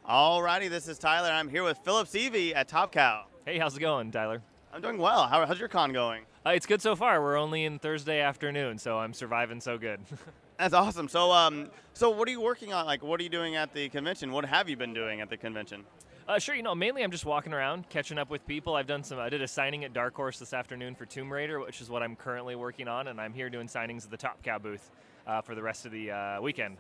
Alrighty, 0.08 0.70
this 0.70 0.90
is 0.90 1.00
Tyler. 1.00 1.30
I'm 1.30 1.48
here 1.48 1.64
with 1.64 1.78
Philip 1.78 2.10
Sevy 2.10 2.54
at 2.54 2.68
Top 2.68 2.92
Cow. 2.92 3.24
Hey, 3.46 3.58
how's 3.58 3.78
it 3.78 3.80
going, 3.80 4.12
Tyler? 4.12 4.42
I'm 4.74 4.82
doing 4.82 4.98
well. 4.98 5.28
How, 5.28 5.46
how's 5.46 5.60
your 5.60 5.70
con 5.70 5.94
going? 5.94 6.24
Uh, 6.46 6.50
it's 6.50 6.66
good 6.66 6.82
so 6.82 6.94
far. 6.94 7.22
We're 7.22 7.38
only 7.38 7.64
in 7.64 7.80
Thursday 7.80 8.20
afternoon, 8.20 8.78
so 8.78 9.00
I'm 9.00 9.14
surviving 9.14 9.62
so 9.62 9.78
good. 9.78 10.02
That's 10.60 10.74
awesome. 10.74 11.08
So, 11.08 11.32
um, 11.32 11.70
so 11.94 12.10
what 12.10 12.28
are 12.28 12.32
you 12.32 12.42
working 12.42 12.74
on? 12.74 12.86
Like, 12.86 13.02
what 13.02 13.18
are 13.22 13.24
you 13.24 13.30
doing 13.30 13.56
at 13.56 13.74
the 13.74 13.88
convention? 13.88 14.34
What 14.34 14.44
have 14.44 14.68
you 14.68 14.76
been 14.76 14.94
doing 14.94 15.22
at 15.22 15.30
the 15.30 15.38
convention? 15.38 15.86
uh, 16.28 16.38
sure, 16.38 16.54
you 16.54 16.64
know, 16.64 16.76
mainly 16.76 17.02
I'm 17.02 17.12
just 17.12 17.26
walking 17.26 17.54
around, 17.54 17.88
catching 17.88 18.18
up 18.18 18.30
with 18.30 18.46
people. 18.46 18.76
I've 18.76 18.88
done 18.88 19.04
some. 19.04 19.20
I 19.20 19.30
did 19.30 19.42
a 19.42 19.48
signing 19.48 19.86
at 19.86 19.94
Dark 19.94 20.16
Horse 20.16 20.38
this 20.38 20.54
afternoon 20.54 20.96
for 20.96 21.06
Tomb 21.06 21.32
Raider, 21.32 21.62
which 21.62 21.80
is 21.80 21.90
what 21.90 22.04
I'm 22.04 22.18
currently 22.18 22.56
working 22.56 22.90
on, 22.90 23.08
and 23.08 23.22
I'm 23.22 23.34
here 23.34 23.50
doing 23.50 23.68
signings 23.68 24.04
at 24.04 24.12
the 24.12 24.18
Top 24.18 24.44
Cow 24.44 24.58
booth 24.58 24.92
uh, 25.28 25.40
for 25.40 25.56
the 25.56 25.62
rest 25.62 25.86
of 25.86 25.94
the 25.94 26.12
uh, 26.12 26.42
weekend. 26.42 26.76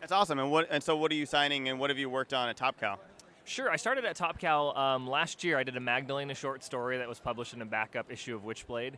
That's 0.00 0.12
awesome. 0.12 0.38
And 0.38 0.50
what? 0.50 0.68
And 0.70 0.82
so, 0.82 0.96
what 0.96 1.10
are 1.10 1.16
you 1.16 1.26
signing? 1.26 1.68
And 1.68 1.78
what 1.78 1.90
have 1.90 1.98
you 1.98 2.08
worked 2.08 2.32
on 2.32 2.48
at 2.48 2.56
Top 2.56 2.78
Cow? 2.78 2.98
Sure, 3.44 3.70
I 3.70 3.76
started 3.76 4.04
at 4.04 4.14
Top 4.14 4.38
Cow 4.38 4.72
um, 4.74 5.08
last 5.08 5.42
year. 5.42 5.58
I 5.58 5.62
did 5.62 5.76
a 5.76 5.80
Magdalena 5.80 6.34
short 6.34 6.62
story 6.62 6.98
that 6.98 7.08
was 7.08 7.18
published 7.18 7.54
in 7.54 7.62
a 7.62 7.66
backup 7.66 8.12
issue 8.12 8.36
of 8.36 8.42
Witchblade. 8.42 8.94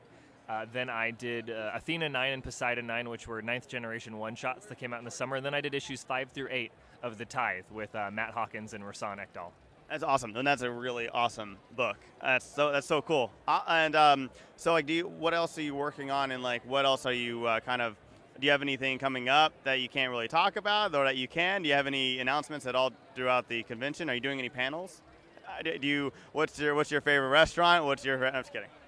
Uh, 0.49 0.67
then 0.73 0.91
I 0.91 1.13
did 1.13 1.51
uh, 1.51 1.71
Athena 1.75 2.09
9 2.09 2.33
and 2.33 2.43
Poseidon 2.43 2.85
9, 2.85 3.09
which 3.09 3.29
were 3.29 3.41
ninth 3.41 3.69
generation 3.69 4.19
one 4.19 4.35
shots 4.35 4.67
that 4.67 4.79
came 4.79 4.93
out 4.93 4.99
in 4.99 5.05
the 5.05 5.11
summer. 5.11 5.37
And 5.37 5.47
then 5.47 5.55
I 5.55 5.61
did 5.61 5.73
issues 5.73 6.03
5 6.03 6.31
through 6.31 6.49
8 6.51 6.73
of 7.05 7.17
The 7.17 7.25
Tithe 7.25 7.67
with 7.71 7.95
uh, 7.95 8.11
Matt 8.11 8.33
Hawkins 8.33 8.75
and 8.75 8.83
Rahsan 8.83 9.19
Ekedal. 9.19 9.53
That's 9.89 10.05
awesome, 10.05 10.37
and 10.37 10.47
that's 10.47 10.63
a 10.63 10.71
really 10.71 11.09
awesome 11.09 11.57
book. 11.75 11.97
That's 12.23 12.47
so 12.47 12.71
that's 12.71 12.87
so 12.87 13.03
cool. 13.03 13.33
Uh, 13.49 13.61
and 13.67 13.97
um, 13.97 14.31
so, 14.57 14.73
like, 14.73 14.87
do 14.87 14.93
you, 14.93 15.09
what 15.09 15.35
else 15.35 15.59
are 15.59 15.63
you 15.63 15.75
working 15.75 16.13
on? 16.13 16.31
And 16.31 16.45
like, 16.45 16.65
what 16.65 16.85
else 16.85 17.07
are 17.07 17.13
you 17.13 17.47
uh, 17.47 17.59
kind 17.59 17.83
of? 17.83 17.97
Do 18.41 18.47
you 18.47 18.53
have 18.53 18.63
anything 18.63 18.99
coming 18.99 19.29
up 19.29 19.53
that 19.65 19.81
you 19.81 19.89
can't 19.91 20.11
really 20.11 20.27
talk 20.27 20.57
about, 20.57 20.95
or 20.95 21.05
that 21.05 21.19
you 21.19 21.29
can? 21.29 21.63
Do 21.63 21.69
you 21.69 21.75
have 21.75 21.87
any 21.87 22.21
announcements 22.21 22.65
at 22.65 22.75
all 22.75 22.91
throughout 23.15 23.49
the 23.49 23.63
convention? 23.65 24.09
Are 24.09 24.15
you 24.15 24.21
doing 24.21 24.39
any 24.39 24.49
panels? 24.49 25.03
Uh, 25.47 25.63
do 25.79 25.87
you? 25.87 26.11
What's 26.33 26.59
your 26.59 26.75
What's 26.75 26.91
your 26.91 27.03
favorite 27.03 27.29
restaurant? 27.29 27.85
What's 27.85 28.03
your? 28.03 28.27
I'm 28.27 28.43
just 28.43 28.53
kidding. 28.53 28.71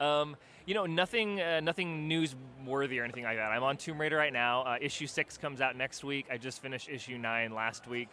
Um, 0.00 0.36
you 0.64 0.74
know, 0.74 0.86
nothing, 0.86 1.40
uh, 1.40 1.60
nothing 1.60 2.08
newsworthy 2.08 3.00
or 3.00 3.04
anything 3.04 3.24
like 3.24 3.36
that. 3.36 3.50
I'm 3.50 3.62
on 3.62 3.76
Tomb 3.76 4.00
Raider 4.00 4.16
right 4.16 4.32
now. 4.32 4.62
Uh, 4.62 4.76
issue 4.80 5.06
six 5.06 5.36
comes 5.36 5.60
out 5.60 5.76
next 5.76 6.04
week. 6.04 6.26
I 6.30 6.38
just 6.38 6.62
finished 6.62 6.88
issue 6.88 7.18
nine 7.18 7.52
last 7.54 7.86
week, 7.86 8.08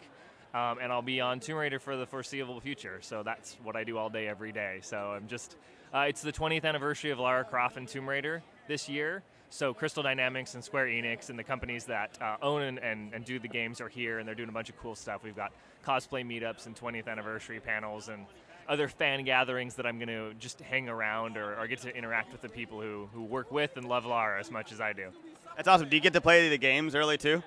um, 0.52 0.78
and 0.82 0.92
I'll 0.92 1.00
be 1.00 1.20
on 1.20 1.40
Tomb 1.40 1.56
Raider 1.56 1.78
for 1.78 1.96
the 1.96 2.06
foreseeable 2.06 2.60
future. 2.60 2.98
So 3.00 3.22
that's 3.22 3.56
what 3.62 3.76
I 3.76 3.84
do 3.84 3.96
all 3.96 4.10
day, 4.10 4.28
every 4.28 4.52
day. 4.52 4.80
So 4.82 4.96
I'm 4.98 5.28
just, 5.28 5.56
uh, 5.94 6.06
it's 6.08 6.20
the 6.20 6.32
20th 6.32 6.64
anniversary 6.64 7.10
of 7.10 7.18
Lara 7.18 7.44
Croft 7.44 7.76
and 7.76 7.86
Tomb 7.86 8.08
Raider 8.08 8.42
this 8.66 8.88
year. 8.88 9.22
So 9.50 9.72
Crystal 9.72 10.02
Dynamics 10.02 10.54
and 10.54 10.62
Square 10.62 10.86
Enix 10.86 11.30
and 11.30 11.38
the 11.38 11.44
companies 11.44 11.84
that 11.86 12.18
uh, 12.20 12.36
own 12.42 12.62
and, 12.62 12.78
and, 12.78 13.14
and 13.14 13.24
do 13.24 13.38
the 13.38 13.48
games 13.48 13.80
are 13.80 13.88
here, 13.88 14.18
and 14.18 14.28
they're 14.28 14.34
doing 14.34 14.48
a 14.48 14.52
bunch 14.52 14.68
of 14.68 14.78
cool 14.78 14.94
stuff. 14.94 15.22
We've 15.24 15.36
got 15.36 15.52
cosplay 15.86 16.24
meetups 16.24 16.66
and 16.66 16.76
20th 16.76 17.08
anniversary 17.08 17.60
panels 17.60 18.08
and 18.08 18.26
other 18.68 18.88
fan 18.88 19.24
gatherings 19.24 19.74
that 19.76 19.86
I'm 19.86 19.98
going 19.98 20.08
to 20.08 20.34
just 20.38 20.60
hang 20.60 20.88
around 20.88 21.38
or, 21.38 21.58
or 21.58 21.66
get 21.66 21.80
to 21.80 21.96
interact 21.96 22.32
with 22.32 22.42
the 22.42 22.48
people 22.50 22.80
who, 22.80 23.08
who 23.14 23.24
work 23.24 23.50
with 23.50 23.76
and 23.76 23.88
love 23.88 24.04
Lara 24.04 24.38
as 24.38 24.50
much 24.50 24.72
as 24.72 24.80
I 24.80 24.92
do. 24.92 25.08
That's 25.56 25.66
awesome. 25.66 25.88
Do 25.88 25.96
you 25.96 26.02
get 26.02 26.12
to 26.12 26.20
play 26.20 26.48
the 26.50 26.58
games 26.58 26.94
early 26.94 27.16
too? 27.16 27.42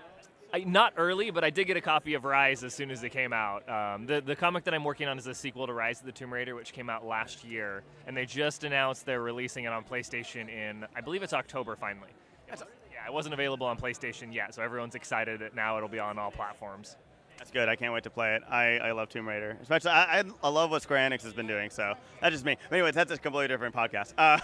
I, 0.54 0.60
not 0.60 0.94
early, 0.98 1.32
but 1.32 1.44
I 1.44 1.50
did 1.50 1.66
get 1.66 1.78
a 1.78 1.82
copy 1.82 2.14
of 2.14 2.26
Rise 2.26 2.64
as 2.64 2.74
soon 2.74 2.92
as 2.92 3.04
it 3.04 3.10
came 3.10 3.32
out. 3.32 3.68
Um, 3.70 4.06
the, 4.06 4.22
the 4.22 4.36
comic 4.36 4.66
that 4.66 4.74
I'm 4.74 4.84
working 4.84 5.08
on 5.08 5.18
is 5.18 5.26
a 5.28 5.34
sequel 5.34 5.66
to 5.66 5.74
Rise 5.74 6.02
of 6.02 6.06
the 6.06 6.12
Tomb 6.12 6.34
Raider, 6.34 6.56
which 6.56 6.74
came 6.74 6.90
out 6.90 7.06
last 7.06 7.46
year, 7.46 7.84
and 8.06 8.16
they 8.16 8.26
just 8.26 8.66
announced 8.66 9.06
they're 9.06 9.22
releasing 9.22 9.64
it 9.64 9.72
on 9.72 9.84
PlayStation 9.84 10.50
in, 10.50 10.86
I 10.96 11.02
believe 11.02 11.24
it's 11.24 11.34
October 11.34 11.76
finally. 11.76 12.10
Yeah, 12.50 13.08
it 13.08 13.14
wasn't 13.14 13.34
available 13.34 13.66
on 13.66 13.78
PlayStation 13.78 14.34
yet, 14.34 14.54
so 14.54 14.62
everyone's 14.62 14.96
excited 14.96 15.40
that 15.40 15.56
now 15.56 15.78
it'll 15.78 15.90
be 15.90 16.00
on 16.00 16.20
all 16.20 16.32
platforms. 16.32 16.98
That's 17.42 17.50
good. 17.50 17.70
I 17.70 17.76
can't 17.76 17.92
wait 17.92 18.04
to 18.04 18.12
play 18.12 18.36
it. 18.36 18.44
I, 18.48 18.78
I 18.78 18.92
love 18.92 19.10
Tomb 19.10 19.28
Raider. 19.28 19.58
Especially, 19.64 19.90
I, 19.90 20.24
I, 20.44 20.48
love 20.48 20.70
what 20.70 20.84
Square 20.84 21.10
Enix 21.10 21.24
has 21.24 21.34
been 21.34 21.48
doing. 21.48 21.72
So 21.72 21.96
that's 22.22 22.34
just 22.34 22.46
me. 22.46 22.56
But 22.70 22.76
anyways, 22.76 22.94
that's 22.94 23.12
a 23.12 23.18
completely 23.18 23.48
different 23.48 23.74
podcast. 23.74 24.14
Uh, 24.16 24.38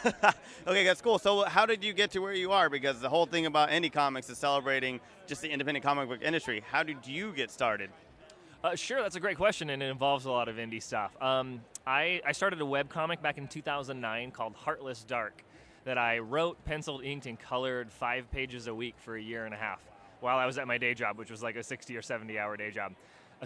okay, 0.68 0.84
that's 0.84 1.00
cool. 1.00 1.20
So 1.20 1.44
how 1.44 1.68
did 1.68 1.84
you 1.84 1.94
get 1.94 2.10
to 2.14 2.20
where 2.22 2.34
you 2.34 2.52
are? 2.52 2.72
Because 2.72 3.00
the 3.00 3.08
whole 3.08 3.28
thing 3.28 3.46
about 3.46 3.70
indie 3.70 3.94
comics 3.94 4.32
is 4.32 4.40
celebrating 4.40 5.00
just 5.28 5.44
the 5.44 5.48
independent 5.48 5.86
comic 5.86 6.10
book 6.10 6.24
industry. 6.24 6.64
How 6.72 6.82
did 6.82 7.06
you 7.06 7.34
get 7.34 7.52
started? 7.52 7.92
Uh, 8.64 8.76
sure, 8.76 9.00
that's 9.00 9.16
a 9.16 9.20
great 9.20 9.38
question, 9.38 9.70
and 9.70 9.84
it 9.84 9.92
involves 9.92 10.26
a 10.26 10.32
lot 10.32 10.50
of 10.50 10.56
indie 10.56 10.82
stuff. 10.82 11.16
Um, 11.22 11.62
I, 11.86 12.20
I 12.26 12.32
started 12.32 12.62
a 12.62 12.66
web 12.66 12.90
comic 12.90 13.22
back 13.22 13.38
in 13.38 13.48
2009 13.48 14.32
called 14.32 14.56
Heartless 14.56 15.04
Dark 15.04 15.44
that 15.86 16.00
I 16.00 16.18
wrote, 16.18 16.66
penciled, 16.66 17.04
inked, 17.04 17.28
and 17.28 17.40
colored 17.40 17.92
five 17.92 18.32
pages 18.32 18.66
a 18.66 18.74
week 18.74 18.96
for 18.98 19.18
a 19.18 19.22
year 19.22 19.46
and 19.46 19.54
a 19.54 19.58
half 19.58 19.87
while 20.20 20.38
I 20.38 20.46
was 20.46 20.58
at 20.58 20.68
my 20.68 20.78
day 20.78 20.94
job, 20.94 21.18
which 21.18 21.32
was 21.32 21.44
like 21.44 21.56
a 21.56 21.64
60 21.64 21.96
or 21.96 22.02
70 22.02 22.38
hour 22.40 22.58
day 22.58 22.72
job. 22.72 22.94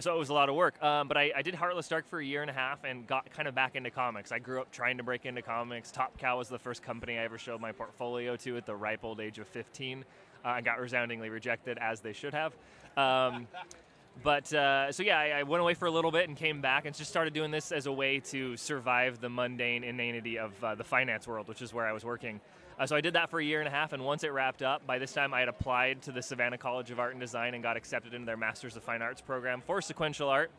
So 0.00 0.14
it 0.14 0.18
was 0.18 0.30
a 0.30 0.34
lot 0.34 0.48
of 0.48 0.54
work. 0.54 0.82
Um, 0.82 1.06
but 1.06 1.18
I, 1.18 1.32
I, 1.36 1.42
did 1.42 1.54
Heartless 1.54 1.86
Dark 1.86 2.08
for 2.08 2.18
a 2.18 2.24
year 2.24 2.40
and 2.40 2.50
a 2.50 2.54
half 2.54 2.82
and 2.84 3.06
got 3.06 3.30
kind 3.30 3.46
of 3.46 3.54
back 3.54 3.76
into 3.76 3.90
comics. 3.90 4.32
I 4.32 4.38
grew 4.38 4.58
up 4.60 4.72
trying 4.72 4.96
to 4.96 5.02
break 5.02 5.26
into 5.26 5.42
comics. 5.42 5.92
Top 5.92 6.16
Cow 6.16 6.38
was 6.38 6.48
the 6.48 6.58
first 6.58 6.82
company 6.82 7.18
I 7.18 7.24
ever 7.24 7.36
showed 7.36 7.60
my 7.60 7.72
portfolio 7.72 8.36
to 8.36 8.56
at 8.56 8.64
the 8.64 8.74
ripe 8.74 9.04
old 9.04 9.20
age 9.20 9.38
of 9.38 9.46
15. 9.48 10.04
Uh, 10.44 10.48
I 10.48 10.60
got 10.62 10.80
resoundingly 10.80 11.28
rejected, 11.28 11.76
as 11.78 12.00
they 12.00 12.14
should 12.14 12.32
have. 12.32 12.54
Um, 12.96 13.46
but 14.22 14.50
uh, 14.54 14.90
so 14.92 15.02
yeah, 15.02 15.18
I, 15.18 15.28
I, 15.40 15.42
went 15.42 15.60
away 15.60 15.74
for 15.74 15.86
a 15.86 15.90
little 15.90 16.10
bit 16.10 16.26
and 16.26 16.38
came 16.38 16.62
back 16.62 16.86
and 16.86 16.96
just 16.96 17.10
started 17.10 17.34
doing 17.34 17.50
this 17.50 17.70
as 17.70 17.84
a 17.84 17.92
way 17.92 18.18
to 18.20 18.56
survive 18.56 19.20
the 19.20 19.28
mundane 19.28 19.84
inanity 19.84 20.38
of 20.38 20.52
uh, 20.64 20.74
the 20.74 20.84
finance 20.84 21.28
world, 21.28 21.48
which 21.48 21.60
is 21.60 21.74
where 21.74 21.86
I 21.86 21.92
was 21.92 22.04
working. 22.04 22.40
Uh, 22.82 22.86
so 22.86 22.96
I 22.96 23.00
did 23.00 23.14
that 23.14 23.30
for 23.30 23.38
a 23.38 23.44
year 23.44 23.60
and 23.60 23.68
a 23.68 23.70
half, 23.70 23.92
and 23.92 24.04
once 24.04 24.24
it 24.24 24.32
wrapped 24.32 24.60
up, 24.60 24.84
by 24.88 24.98
this 24.98 25.12
time 25.12 25.32
I 25.32 25.38
had 25.38 25.48
applied 25.48 26.02
to 26.02 26.10
the 26.10 26.20
Savannah 26.20 26.58
College 26.58 26.90
of 26.90 26.98
Art 26.98 27.12
and 27.12 27.20
Design 27.20 27.54
and 27.54 27.62
got 27.62 27.76
accepted 27.76 28.12
into 28.12 28.26
their 28.26 28.36
Masters 28.36 28.74
of 28.74 28.82
Fine 28.82 29.02
Arts 29.02 29.20
program 29.20 29.62
for 29.64 29.80
sequential 29.80 30.28
art 30.28 30.50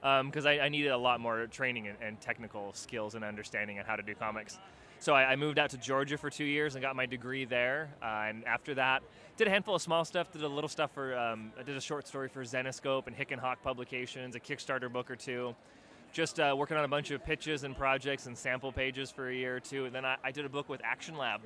because 0.00 0.46
um, 0.46 0.46
I, 0.46 0.60
I, 0.60 0.68
needed 0.68 0.90
a 0.90 0.96
lot 0.96 1.18
more 1.18 1.48
training 1.48 1.88
and, 1.88 1.96
and, 2.00 2.20
technical 2.20 2.72
skills 2.72 3.16
and 3.16 3.24
understanding 3.24 3.80
on 3.80 3.84
how 3.84 3.96
to 3.96 4.02
do 4.04 4.14
comics. 4.14 4.60
So 5.00 5.12
I, 5.12 5.32
I, 5.32 5.36
moved 5.36 5.58
out 5.58 5.70
to 5.70 5.76
Georgia 5.76 6.16
for 6.16 6.30
two 6.30 6.44
years 6.44 6.76
and 6.76 6.82
got 6.82 6.94
my 6.94 7.04
degree 7.04 7.44
there. 7.46 7.88
Uh, 8.00 8.26
and 8.28 8.44
after 8.46 8.74
that, 8.74 9.02
did 9.36 9.48
a 9.48 9.50
handful 9.50 9.74
of 9.74 9.82
small 9.82 10.04
stuff. 10.04 10.30
Did 10.30 10.44
a 10.44 10.48
little 10.48 10.68
stuff 10.68 10.92
for. 10.92 11.18
Um, 11.18 11.50
I 11.58 11.64
did 11.64 11.76
a 11.76 11.80
short 11.80 12.06
story 12.06 12.28
for 12.28 12.44
Zenescope 12.44 13.08
and 13.08 13.16
Hic 13.16 13.32
and 13.32 13.40
Hoc 13.40 13.60
Publications, 13.60 14.36
a 14.36 14.40
Kickstarter 14.40 14.92
book 14.92 15.10
or 15.10 15.16
two. 15.16 15.52
Just 16.12 16.38
uh, 16.38 16.54
working 16.56 16.76
on 16.76 16.84
a 16.84 16.88
bunch 16.88 17.10
of 17.10 17.24
pitches 17.24 17.64
and 17.64 17.76
projects 17.76 18.26
and 18.26 18.38
sample 18.38 18.70
pages 18.70 19.10
for 19.10 19.30
a 19.30 19.34
year 19.34 19.56
or 19.56 19.60
two. 19.60 19.86
And 19.86 19.94
then 19.94 20.04
I, 20.04 20.16
I 20.22 20.30
did 20.30 20.44
a 20.44 20.48
book 20.48 20.68
with 20.68 20.80
Action 20.84 21.16
Lab 21.16 21.40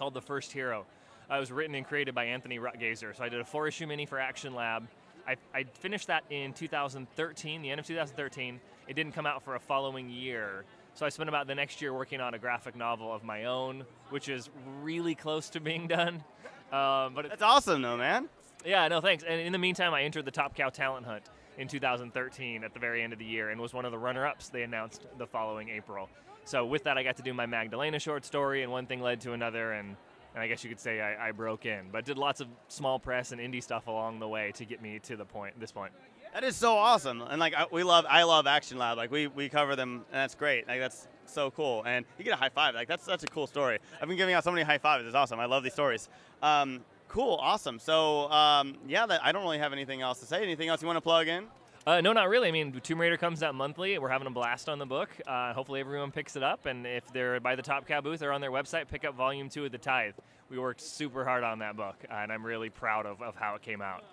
called 0.00 0.14
The 0.14 0.22
First 0.22 0.50
Hero. 0.50 0.86
Uh, 1.30 1.36
it 1.36 1.40
was 1.40 1.52
written 1.52 1.74
and 1.74 1.86
created 1.86 2.14
by 2.14 2.24
Anthony 2.24 2.58
Ruttgaizer. 2.58 3.14
So 3.14 3.22
I 3.22 3.28
did 3.28 3.38
a 3.38 3.44
four 3.44 3.68
issue 3.68 3.86
mini 3.86 4.06
for 4.06 4.18
Action 4.18 4.54
Lab. 4.54 4.88
I, 5.28 5.36
I, 5.54 5.64
finished 5.64 6.06
that 6.06 6.24
in 6.30 6.54
2013, 6.54 7.60
the 7.60 7.70
end 7.70 7.78
of 7.78 7.86
2013. 7.86 8.58
It 8.88 8.94
didn't 8.94 9.12
come 9.12 9.26
out 9.26 9.42
for 9.42 9.56
a 9.56 9.60
following 9.60 10.08
year. 10.08 10.64
So 10.94 11.04
I 11.04 11.10
spent 11.10 11.28
about 11.28 11.46
the 11.46 11.54
next 11.54 11.82
year 11.82 11.92
working 11.92 12.22
on 12.22 12.32
a 12.32 12.38
graphic 12.38 12.74
novel 12.74 13.12
of 13.12 13.22
my 13.22 13.44
own, 13.44 13.84
which 14.08 14.30
is 14.30 14.48
really 14.80 15.14
close 15.14 15.50
to 15.50 15.60
being 15.60 15.86
done. 15.86 16.24
Um, 16.72 17.12
but 17.14 17.26
that's 17.28 17.42
awesome, 17.42 17.82
though, 17.82 17.98
man. 17.98 18.30
Yeah, 18.64 18.88
no, 18.88 19.02
thanks. 19.02 19.22
And 19.22 19.38
in 19.38 19.52
the 19.52 19.58
meantime, 19.58 19.92
I 19.92 20.04
entered 20.04 20.24
the 20.24 20.30
Top 20.30 20.56
Cow 20.56 20.70
Talent 20.70 21.04
Hunt 21.04 21.24
in 21.60 21.68
2013 21.68 22.64
at 22.64 22.72
the 22.72 22.80
very 22.80 23.02
end 23.02 23.12
of 23.12 23.18
the 23.18 23.24
year 23.24 23.50
and 23.50 23.60
was 23.60 23.74
one 23.74 23.84
of 23.84 23.92
the 23.92 23.98
runner-ups 23.98 24.48
they 24.48 24.62
announced 24.62 25.06
the 25.18 25.26
following 25.26 25.68
April. 25.68 26.08
So 26.44 26.64
with 26.64 26.84
that, 26.84 26.96
I 26.96 27.02
got 27.02 27.16
to 27.18 27.22
do 27.22 27.34
my 27.34 27.44
Magdalena 27.44 27.98
short 27.98 28.24
story, 28.24 28.62
and 28.62 28.72
one 28.72 28.86
thing 28.86 29.02
led 29.02 29.20
to 29.20 29.34
another, 29.34 29.72
and, 29.72 29.94
and 30.34 30.42
I 30.42 30.48
guess 30.48 30.64
you 30.64 30.70
could 30.70 30.80
say 30.80 31.02
I, 31.02 31.28
I 31.28 31.32
broke 31.32 31.66
in. 31.66 31.90
But 31.92 32.06
did 32.06 32.16
lots 32.16 32.40
of 32.40 32.48
small 32.68 32.98
press 32.98 33.32
and 33.32 33.40
indie 33.40 33.62
stuff 33.62 33.88
along 33.88 34.20
the 34.20 34.26
way 34.26 34.52
to 34.52 34.64
get 34.64 34.80
me 34.80 34.98
to 35.00 35.16
the 35.16 35.24
point, 35.26 35.60
this 35.60 35.70
point. 35.70 35.92
That 36.32 36.44
is 36.44 36.56
so 36.56 36.76
awesome, 36.76 37.20
and 37.20 37.38
like 37.38 37.54
we 37.72 37.82
love, 37.82 38.06
I 38.08 38.22
love 38.22 38.46
Action 38.46 38.78
Lab. 38.78 38.96
Like 38.96 39.10
we, 39.10 39.26
we 39.26 39.48
cover 39.48 39.76
them, 39.76 40.04
and 40.12 40.20
that's 40.20 40.34
great. 40.34 40.66
Like 40.66 40.80
that's 40.80 41.08
so 41.26 41.50
cool, 41.50 41.82
and 41.84 42.06
you 42.18 42.24
get 42.24 42.32
a 42.32 42.36
high 42.36 42.48
five. 42.48 42.74
Like 42.74 42.88
that's 42.88 43.04
such 43.04 43.22
a 43.22 43.26
cool 43.26 43.46
story. 43.46 43.80
I've 44.00 44.08
been 44.08 44.16
giving 44.16 44.34
out 44.34 44.44
so 44.44 44.50
many 44.50 44.62
high 44.62 44.78
fives. 44.78 45.04
It's 45.04 45.14
awesome. 45.14 45.40
I 45.40 45.46
love 45.46 45.62
these 45.62 45.72
stories. 45.72 46.08
Um, 46.42 46.80
cool, 47.10 47.34
awesome. 47.40 47.78
So 47.78 48.30
um, 48.30 48.76
yeah, 48.86 49.06
that, 49.06 49.24
I 49.24 49.32
don't 49.32 49.42
really 49.42 49.58
have 49.58 49.72
anything 49.72 50.00
else 50.00 50.20
to 50.20 50.26
say. 50.26 50.42
Anything 50.42 50.68
else 50.68 50.80
you 50.80 50.86
want 50.86 50.96
to 50.96 51.02
plug 51.02 51.28
in? 51.28 51.46
Uh, 51.86 52.00
no, 52.00 52.12
not 52.12 52.28
really. 52.28 52.48
I 52.48 52.50
mean, 52.50 52.72
Tomb 52.82 53.00
Raider 53.00 53.16
comes 53.16 53.42
out 53.42 53.54
monthly. 53.54 53.98
We're 53.98 54.10
having 54.10 54.26
a 54.26 54.30
blast 54.30 54.68
on 54.68 54.78
the 54.78 54.86
book. 54.86 55.08
Uh, 55.26 55.54
hopefully, 55.54 55.80
everyone 55.80 56.10
picks 56.10 56.36
it 56.36 56.42
up. 56.42 56.66
And 56.66 56.86
if 56.86 57.10
they're 57.12 57.40
by 57.40 57.56
the 57.56 57.62
Top 57.62 57.86
Cow 57.86 58.00
booth 58.00 58.22
or 58.22 58.32
on 58.32 58.40
their 58.40 58.50
website, 58.50 58.86
pick 58.88 59.04
up 59.04 59.14
Volume 59.14 59.48
2 59.48 59.64
of 59.64 59.72
The 59.72 59.78
Tithe. 59.78 60.14
We 60.50 60.58
worked 60.58 60.80
super 60.80 61.24
hard 61.24 61.42
on 61.42 61.60
that 61.60 61.76
book, 61.76 61.96
uh, 62.10 62.14
and 62.14 62.32
I'm 62.32 62.44
really 62.44 62.70
proud 62.70 63.06
of, 63.06 63.22
of 63.22 63.34
how 63.36 63.54
it 63.54 63.62
came 63.62 63.80
out. 63.80 64.04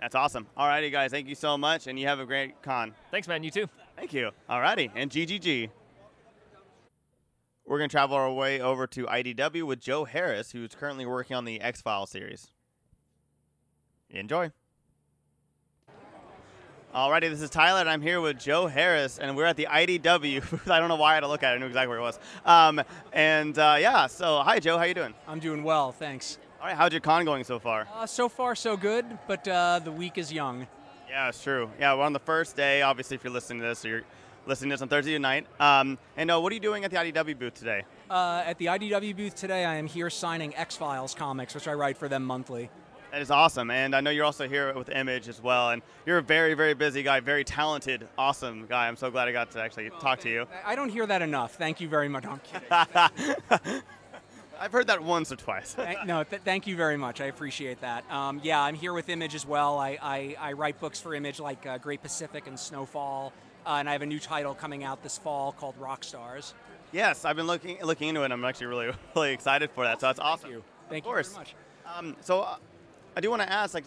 That's 0.00 0.16
awesome. 0.16 0.48
All 0.56 0.66
righty, 0.66 0.90
guys. 0.90 1.12
Thank 1.12 1.28
you 1.28 1.36
so 1.36 1.56
much, 1.56 1.86
and 1.86 1.98
you 1.98 2.08
have 2.08 2.18
a 2.18 2.26
great 2.26 2.60
con. 2.62 2.92
Thanks, 3.12 3.28
man. 3.28 3.44
You 3.44 3.52
too. 3.52 3.68
Thank 3.96 4.12
you. 4.12 4.30
All 4.48 4.60
righty, 4.60 4.90
and 4.96 5.10
GGG. 5.10 5.70
We're 7.72 7.78
going 7.78 7.88
to 7.88 7.94
travel 7.94 8.18
our 8.18 8.30
way 8.30 8.60
over 8.60 8.86
to 8.88 9.06
IDW 9.06 9.62
with 9.62 9.80
Joe 9.80 10.04
Harris, 10.04 10.52
who's 10.52 10.74
currently 10.74 11.06
working 11.06 11.36
on 11.36 11.46
the 11.46 11.58
X 11.58 11.80
Files 11.80 12.10
series. 12.10 12.50
Enjoy. 14.10 14.52
Alrighty, 16.94 17.30
this 17.30 17.40
is 17.40 17.48
Tyler, 17.48 17.80
and 17.80 17.88
I'm 17.88 18.02
here 18.02 18.20
with 18.20 18.38
Joe 18.38 18.66
Harris, 18.66 19.18
and 19.18 19.34
we're 19.34 19.46
at 19.46 19.56
the 19.56 19.68
IDW. 19.70 20.70
I 20.70 20.80
don't 20.80 20.90
know 20.90 20.96
why 20.96 21.12
I 21.12 21.14
had 21.14 21.20
to 21.20 21.28
look 21.28 21.42
at 21.42 21.54
it; 21.54 21.56
I 21.56 21.58
knew 21.60 21.66
exactly 21.66 21.88
where 21.88 21.96
it 21.96 22.02
was. 22.02 22.18
Um, 22.44 22.82
and 23.14 23.58
uh, 23.58 23.78
yeah, 23.80 24.06
so 24.06 24.42
hi, 24.42 24.60
Joe. 24.60 24.76
How 24.76 24.84
you 24.84 24.92
doing? 24.92 25.14
I'm 25.26 25.40
doing 25.40 25.64
well, 25.64 25.92
thanks. 25.92 26.36
All 26.60 26.66
right, 26.66 26.76
how's 26.76 26.92
your 26.92 27.00
con 27.00 27.24
going 27.24 27.42
so 27.42 27.58
far? 27.58 27.88
Uh, 27.94 28.04
so 28.04 28.28
far, 28.28 28.54
so 28.54 28.76
good, 28.76 29.06
but 29.26 29.48
uh, 29.48 29.78
the 29.82 29.92
week 29.92 30.18
is 30.18 30.30
young. 30.30 30.66
Yeah, 31.08 31.30
it's 31.30 31.42
true. 31.42 31.70
Yeah, 31.80 31.94
we're 31.94 32.02
on 32.02 32.12
the 32.12 32.18
first 32.18 32.54
day. 32.54 32.82
Obviously, 32.82 33.14
if 33.14 33.24
you're 33.24 33.32
listening 33.32 33.60
to 33.60 33.68
this, 33.68 33.82
you're 33.82 34.02
listening 34.46 34.70
to 34.70 34.74
this 34.74 34.82
on 34.82 34.88
Thursday 34.88 35.18
night. 35.18 35.46
Um, 35.60 35.98
and 36.16 36.30
uh, 36.30 36.40
what 36.40 36.52
are 36.52 36.54
you 36.54 36.60
doing 36.60 36.84
at 36.84 36.90
the 36.90 36.96
IDW 36.96 37.38
booth 37.38 37.54
today? 37.54 37.84
Uh, 38.10 38.42
at 38.44 38.58
the 38.58 38.66
IDW 38.66 39.16
booth 39.16 39.34
today, 39.34 39.64
I 39.64 39.76
am 39.76 39.86
here 39.86 40.10
signing 40.10 40.54
X 40.56 40.76
Files 40.76 41.14
comics, 41.14 41.54
which 41.54 41.68
I 41.68 41.74
write 41.74 41.96
for 41.96 42.08
them 42.08 42.24
monthly. 42.24 42.70
That 43.10 43.20
is 43.20 43.30
awesome, 43.30 43.70
and 43.70 43.94
I 43.94 44.00
know 44.00 44.08
you're 44.08 44.24
also 44.24 44.48
here 44.48 44.72
with 44.72 44.88
Image 44.88 45.28
as 45.28 45.42
well, 45.42 45.68
and 45.70 45.82
you're 46.06 46.16
a 46.16 46.22
very, 46.22 46.54
very 46.54 46.72
busy 46.72 47.02
guy, 47.02 47.20
very 47.20 47.44
talented, 47.44 48.08
awesome 48.16 48.64
guy. 48.66 48.88
I'm 48.88 48.96
so 48.96 49.10
glad 49.10 49.28
I 49.28 49.32
got 49.32 49.50
to 49.50 49.60
actually 49.60 49.90
talk 50.00 50.20
to 50.20 50.30
you. 50.30 50.46
I 50.64 50.74
don't 50.74 50.88
hear 50.88 51.06
that 51.06 51.20
enough. 51.20 51.56
Thank 51.56 51.82
you 51.82 51.88
very 51.88 52.08
much. 52.08 52.24
I'm 52.24 52.40
kidding. 53.50 53.82
I've 54.58 54.72
heard 54.72 54.86
that 54.86 55.02
once 55.02 55.30
or 55.32 55.36
twice. 55.36 55.76
no, 56.06 56.24
th- 56.24 56.40
thank 56.42 56.66
you 56.66 56.76
very 56.76 56.96
much. 56.96 57.20
I 57.20 57.26
appreciate 57.26 57.80
that. 57.80 58.10
Um, 58.10 58.40
yeah, 58.42 58.62
I'm 58.62 58.76
here 58.76 58.94
with 58.94 59.08
Image 59.10 59.34
as 59.34 59.44
well. 59.44 59.76
I, 59.76 59.98
I, 60.00 60.36
I 60.40 60.52
write 60.52 60.80
books 60.80 60.98
for 61.00 61.14
Image 61.14 61.38
like 61.40 61.66
uh, 61.66 61.78
Great 61.78 62.00
Pacific 62.00 62.46
and 62.46 62.58
Snowfall, 62.58 63.32
uh, 63.66 63.76
and 63.78 63.88
I 63.88 63.92
have 63.92 64.02
a 64.02 64.06
new 64.06 64.18
title 64.18 64.54
coming 64.54 64.84
out 64.84 65.02
this 65.02 65.18
fall 65.18 65.52
called 65.52 65.76
Rock 65.78 66.04
Stars. 66.04 66.54
Yes, 66.92 67.24
I've 67.24 67.36
been 67.36 67.46
looking 67.46 67.78
looking 67.82 68.08
into 68.08 68.22
it. 68.22 68.30
I'm 68.30 68.44
actually 68.44 68.66
really 68.66 68.90
really 69.16 69.32
excited 69.32 69.70
for 69.70 69.84
that. 69.84 70.00
So 70.00 70.06
that's 70.06 70.20
awesome. 70.20 70.50
Thank 70.50 70.54
you. 70.54 70.64
Thank 70.90 71.04
of 71.06 71.16
you 71.16 71.22
very 71.22 71.36
much. 71.36 71.54
Um, 71.96 72.16
so 72.20 72.40
uh, 72.42 72.56
I 73.16 73.20
do 73.20 73.30
want 73.30 73.42
to 73.42 73.50
ask, 73.50 73.74
like, 73.74 73.84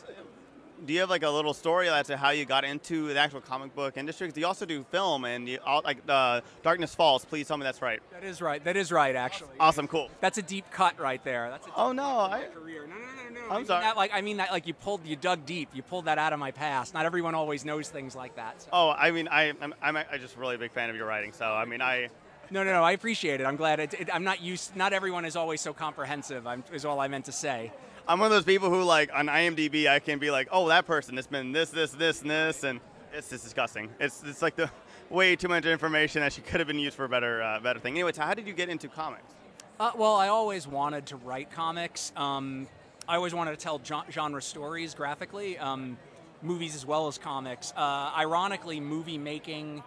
do 0.86 0.94
you 0.94 1.00
have 1.00 1.10
like 1.10 1.24
a 1.24 1.30
little 1.30 1.54
story 1.54 1.90
as 1.90 2.08
to 2.08 2.18
how 2.18 2.32
you 2.32 2.46
got 2.46 2.64
into 2.64 3.14
the 3.14 3.20
actual 3.20 3.42
comic 3.42 3.76
book 3.76 3.98
industry? 3.98 4.28
Because 4.28 4.40
you 4.40 4.48
also 4.48 4.66
do 4.66 4.84
film 4.92 5.26
and 5.26 5.48
you 5.48 5.60
all, 5.66 5.82
like 5.84 5.98
uh, 6.08 6.42
Darkness 6.64 6.94
Falls. 6.94 7.26
Please 7.26 7.48
tell 7.48 7.58
me 7.58 7.64
that's 7.64 7.82
right. 7.82 8.02
That 8.12 8.24
is 8.24 8.42
right. 8.42 8.64
That 8.64 8.76
is 8.76 8.92
right. 8.92 9.16
Actually. 9.16 9.56
Awesome. 9.60 9.88
Cool. 9.88 10.10
That's 10.20 10.38
a 10.38 10.42
deep 10.42 10.66
cut 10.72 11.00
right 11.00 11.24
there. 11.24 11.50
That's. 11.50 11.68
oh 11.76 11.92
no! 11.92 12.04
I, 12.04 12.46
career. 12.54 12.88
No, 12.88 12.96
no, 12.96 13.05
no, 13.36 13.48
no. 13.48 13.56
I'm 13.56 13.66
sorry. 13.66 13.84
That, 13.84 13.98
like 13.98 14.12
I 14.14 14.22
mean 14.22 14.38
that 14.38 14.52
like 14.52 14.68
you 14.68 14.74
pulled 14.74 15.06
you 15.06 15.16
dug 15.16 15.46
deep. 15.46 15.70
You 15.74 15.84
pulled 15.84 16.06
that 16.06 16.18
out 16.18 16.34
of 16.34 16.40
my 16.40 16.52
past. 16.52 16.94
Not 16.94 17.06
everyone 17.06 17.36
always 17.36 17.66
knows 17.66 17.90
things 17.90 18.16
like 18.16 18.36
that. 18.36 18.62
So. 18.62 18.70
Oh, 18.72 18.90
I 18.98 19.12
mean 19.12 19.28
I 19.28 19.54
I'm, 19.62 19.74
I'm, 19.82 19.98
I'm 19.98 20.20
just 20.20 20.38
really 20.38 20.56
a 20.56 20.58
big 20.58 20.72
fan 20.72 20.90
of 20.90 20.96
your 20.96 21.08
writing. 21.08 21.34
So 21.34 21.46
I 21.46 21.66
mean 21.66 21.82
I. 21.82 22.10
No, 22.52 22.64
no, 22.64 22.72
no. 22.72 22.84
I 22.84 22.92
appreciate 22.92 23.42
it. 23.42 23.46
I'm 23.46 23.56
glad. 23.56 23.80
It, 23.80 23.94
it, 23.96 24.10
I'm 24.14 24.24
not 24.24 24.42
used. 24.42 24.76
Not 24.76 24.94
everyone 24.94 25.26
is 25.26 25.36
always 25.36 25.62
so 25.62 25.74
comprehensive. 25.74 26.46
I'm, 26.46 26.64
is 26.72 26.86
all 26.86 27.00
I 27.00 27.08
meant 27.08 27.26
to 27.26 27.32
say. 27.32 27.72
I'm 28.08 28.20
one 28.20 28.28
of 28.28 28.32
those 28.32 28.46
people 28.46 28.70
who 28.70 28.84
like 28.84 29.10
on 29.14 29.28
IMDb 29.28 29.88
I 29.88 30.00
can 30.00 30.20
be 30.20 30.30
like, 30.30 30.48
oh 30.52 30.68
that 30.68 30.86
person, 30.86 31.18
it's 31.18 31.28
been 31.28 31.52
this, 31.52 31.72
this, 31.72 31.92
this, 31.92 32.22
and 32.22 32.30
this, 32.30 32.64
and 32.64 32.80
it's 33.14 33.30
just 33.30 33.44
disgusting. 33.44 33.90
It's 34.00 34.24
it's 34.24 34.42
like 34.42 34.56
the 34.56 34.70
way 35.10 35.36
too 35.36 35.48
much 35.48 35.66
information 35.66 36.22
that 36.22 36.34
she 36.34 36.42
could 36.42 36.60
have 36.60 36.68
been 36.68 36.80
used 36.80 36.96
for 36.96 37.06
a 37.06 37.10
better 37.10 37.42
uh, 37.42 37.60
better 37.60 37.80
thing. 37.80 37.96
Anyway, 37.96 38.12
so 38.14 38.22
how 38.22 38.34
did 38.34 38.48
you 38.48 38.54
get 38.54 38.70
into 38.70 38.88
comics? 38.88 39.34
Uh, 39.80 39.92
well, 39.98 40.16
I 40.16 40.30
always 40.30 40.68
wanted 40.68 41.08
to 41.08 41.18
write 41.18 41.52
comics. 41.52 42.14
Um, 42.16 42.68
I 43.08 43.16
always 43.16 43.34
wanted 43.34 43.52
to 43.52 43.58
tell 43.58 43.82
genre 44.10 44.42
stories 44.42 44.96
graphically, 44.96 45.58
um, 45.58 45.98
movies 46.42 46.76
as 46.76 46.86
well 46.86 47.08
as 47.08 47.18
comics. 47.18 47.74
Uh, 47.76 48.12
ironically, 48.18 48.80
movie 48.80 49.18
making, 49.18 49.84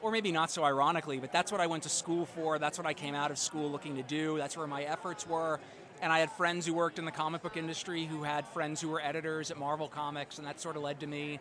or 0.00 0.10
maybe 0.10 0.32
not 0.32 0.50
so 0.50 0.64
ironically, 0.64 1.18
but 1.18 1.32
that's 1.32 1.50
what 1.50 1.60
I 1.60 1.66
went 1.66 1.82
to 1.84 1.88
school 1.88 2.26
for. 2.26 2.58
That's 2.58 2.78
what 2.78 2.86
I 2.86 2.94
came 2.94 3.14
out 3.14 3.30
of 3.30 3.38
school 3.38 3.70
looking 3.70 3.96
to 3.96 4.02
do. 4.02 4.38
That's 4.38 4.56
where 4.56 4.66
my 4.66 4.84
efforts 4.84 5.26
were 5.26 5.60
and 6.02 6.12
I 6.12 6.18
had 6.18 6.30
friends 6.30 6.66
who 6.66 6.74
worked 6.74 6.98
in 6.98 7.04
the 7.04 7.10
comic 7.10 7.42
book 7.42 7.56
industry 7.56 8.04
who 8.04 8.22
had 8.22 8.46
friends 8.46 8.80
who 8.80 8.88
were 8.88 9.00
editors 9.00 9.50
at 9.50 9.56
Marvel 9.56 9.88
Comics, 9.88 10.38
and 10.38 10.46
that 10.46 10.60
sort 10.60 10.76
of 10.76 10.82
led 10.82 11.00
to 11.00 11.06
me 11.06 11.40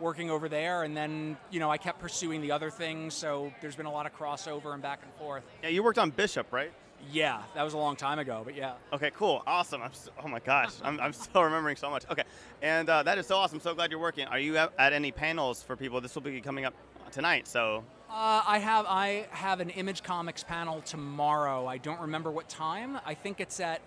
working 0.00 0.30
over 0.30 0.48
there. 0.48 0.82
And 0.82 0.96
then, 0.96 1.36
you 1.50 1.60
know, 1.60 1.70
I 1.70 1.78
kept 1.78 2.00
pursuing 2.00 2.40
the 2.40 2.52
other 2.52 2.70
things, 2.70 3.14
so 3.14 3.52
there's 3.60 3.76
been 3.76 3.86
a 3.86 3.92
lot 3.92 4.06
of 4.06 4.16
crossover 4.16 4.72
and 4.72 4.82
back 4.82 5.00
and 5.02 5.12
forth. 5.14 5.44
Yeah, 5.62 5.68
you 5.68 5.82
worked 5.82 5.98
on 5.98 6.10
Bishop, 6.10 6.52
right? 6.52 6.72
Yeah, 7.12 7.42
that 7.54 7.62
was 7.62 7.74
a 7.74 7.78
long 7.78 7.96
time 7.96 8.18
ago, 8.18 8.42
but 8.44 8.54
yeah. 8.56 8.72
Okay, 8.92 9.10
cool, 9.14 9.42
awesome. 9.46 9.82
I'm 9.82 9.92
so, 9.92 10.10
oh 10.24 10.28
my 10.28 10.40
gosh, 10.40 10.70
I'm, 10.82 10.98
I'm 11.00 11.12
still 11.26 11.42
remembering 11.44 11.76
so 11.76 11.90
much. 11.90 12.04
Okay, 12.10 12.24
and 12.62 12.88
uh, 12.88 13.02
that 13.02 13.18
is 13.18 13.26
so 13.26 13.36
awesome. 13.36 13.60
So 13.60 13.74
glad 13.74 13.90
you're 13.90 14.00
working. 14.00 14.26
Are 14.28 14.38
you 14.38 14.56
at, 14.56 14.72
at 14.78 14.92
any 14.92 15.12
panels 15.12 15.62
for 15.62 15.76
people? 15.76 16.00
This 16.00 16.14
will 16.14 16.22
be 16.22 16.40
coming 16.40 16.64
up 16.64 16.74
tonight, 17.12 17.46
so 17.46 17.84
Uh, 18.10 18.42
I 18.46 18.58
have 18.58 18.86
I 18.88 19.26
have 19.30 19.60
an 19.60 19.70
Image 19.70 20.02
Comics 20.02 20.42
panel 20.44 20.80
tomorrow. 20.82 21.66
I 21.66 21.78
don't 21.78 22.00
remember 22.00 22.30
what 22.30 22.48
time. 22.48 22.98
I 23.04 23.14
think 23.14 23.40
it's 23.40 23.60
at. 23.60 23.80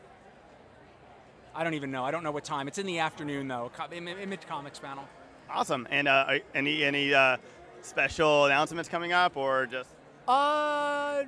I 1.55 1.63
don't 1.63 1.73
even 1.73 1.89
know. 1.91 2.05
I 2.05 2.11
don't 2.11 2.23
know 2.23 2.31
what 2.31 2.43
time. 2.43 2.67
It's 2.67 2.77
in 2.77 2.85
the 2.85 2.99
afternoon 2.99 3.47
though. 3.47 3.71
Image 3.91 4.45
Comics 4.47 4.79
panel. 4.79 5.05
awesome. 5.49 5.87
And 5.89 6.07
uh, 6.07 6.39
any 6.53 6.83
any 6.83 7.13
uh, 7.13 7.37
special 7.81 8.45
announcements 8.45 8.87
coming 8.89 9.11
up, 9.11 9.35
or 9.37 9.65
just 9.65 9.89
Uh, 10.27 11.23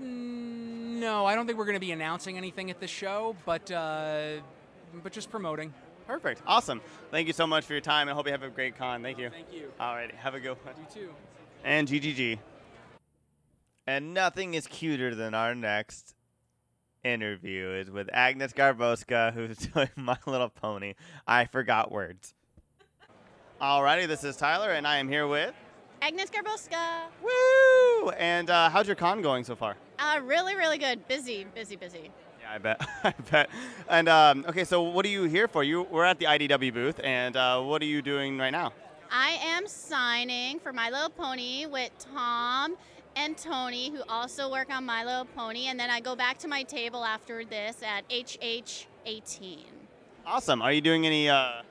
no, 1.00 1.26
I 1.26 1.36
don't 1.36 1.46
think 1.46 1.58
we're 1.58 1.66
going 1.66 1.76
to 1.76 1.80
be 1.80 1.92
announcing 1.92 2.38
anything 2.38 2.70
at 2.70 2.80
the 2.80 2.88
show, 2.88 3.36
but 3.46 3.72
uh, 3.72 4.34
but 5.04 5.12
just 5.12 5.30
promoting. 5.32 5.74
perfect? 6.08 6.42
Awesome. 6.46 6.82
Thank 7.12 7.28
you 7.28 7.34
so 7.34 7.48
much 7.48 7.66
for 7.66 7.74
your 7.74 7.82
time, 7.82 8.10
I 8.10 8.14
hope 8.14 8.26
you 8.26 8.32
have 8.32 8.44
a 8.44 8.50
great 8.50 8.78
con. 8.78 9.02
Thank 9.02 9.18
you. 9.18 9.30
Thank 9.30 9.54
you. 9.54 9.72
Alrighty, 9.80 10.14
have 10.16 10.36
a 10.36 10.40
good 10.40 10.58
one. 10.64 10.76
You 10.78 11.02
too. 11.02 11.10
And 11.64 11.88
GGG. 11.88 12.40
And 13.88 14.14
nothing 14.14 14.54
is 14.54 14.68
cuter 14.68 15.16
than 15.16 15.34
our 15.34 15.56
next 15.56 16.16
interview 17.04 17.70
is 17.72 17.90
with 17.90 18.10
Agnes 18.12 18.54
Garbowska, 18.54 19.34
who's 19.34 19.58
doing 19.74 19.90
My 19.96 20.18
Little 20.26 20.50
Pony. 20.50 20.96
I 21.26 21.46
forgot 21.46 21.92
words. 21.92 22.34
Alrighty, 23.62 24.08
this 24.08 24.24
is 24.24 24.38
Tyler, 24.38 24.72
and 24.72 24.88
I 24.88 24.98
am 24.98 25.10
here 25.10 25.28
with. 25.28 25.54
Agnes 26.02 26.30
Garbowska. 26.30 27.08
Woo! 27.22 28.10
And 28.12 28.50
uh, 28.50 28.70
how's 28.70 28.88
your 28.88 28.96
con 28.96 29.22
going 29.22 29.44
so 29.44 29.56
far? 29.56 29.76
Uh, 30.00 30.22
really, 30.24 30.56
really 30.56 30.78
good. 30.78 31.06
Busy, 31.08 31.46
busy, 31.54 31.76
busy. 31.76 32.10
Yeah, 32.40 32.54
I 32.54 32.58
bet. 32.58 32.82
I 33.04 33.14
bet. 33.30 33.50
And 33.90 34.08
um, 34.08 34.46
okay, 34.48 34.64
so 34.64 34.82
what 34.82 35.06
are 35.06 35.10
you 35.10 35.24
here 35.24 35.48
for? 35.48 35.64
You 35.64 35.84
we're 35.84 36.06
at 36.06 36.20
the 36.20 36.26
IDW 36.26 36.74
booth, 36.74 37.02
and 37.04 37.36
uh, 37.36 37.62
what 37.62 37.82
are 37.82 37.86
you 37.86 38.02
doing 38.02 38.38
right 38.38 38.52
now? 38.52 38.72
I 39.12 39.32
am 39.42 39.68
signing 39.68 40.60
for 40.60 40.72
My 40.72 40.90
Little 40.90 41.10
Pony 41.10 41.66
with 41.66 41.92
Tom 42.14 42.78
and 43.16 43.38
Tony, 43.38 43.90
who 43.90 44.02
also 44.08 44.50
work 44.50 44.72
on 44.72 44.86
My 44.86 45.04
Little 45.04 45.26
Pony, 45.26 45.68
and 45.68 45.78
then 45.78 45.90
I 45.90 46.00
go 46.00 46.16
back 46.16 46.38
to 46.40 46.48
my 46.48 46.64
table 46.64 47.04
after 47.04 47.44
this 47.44 47.84
at 47.84 48.08
HH18. 48.10 49.66
Awesome. 50.26 50.62
Are 50.62 50.72
you 50.72 50.82
doing 50.82 51.06
any? 51.06 51.28
Uh, 51.28 51.64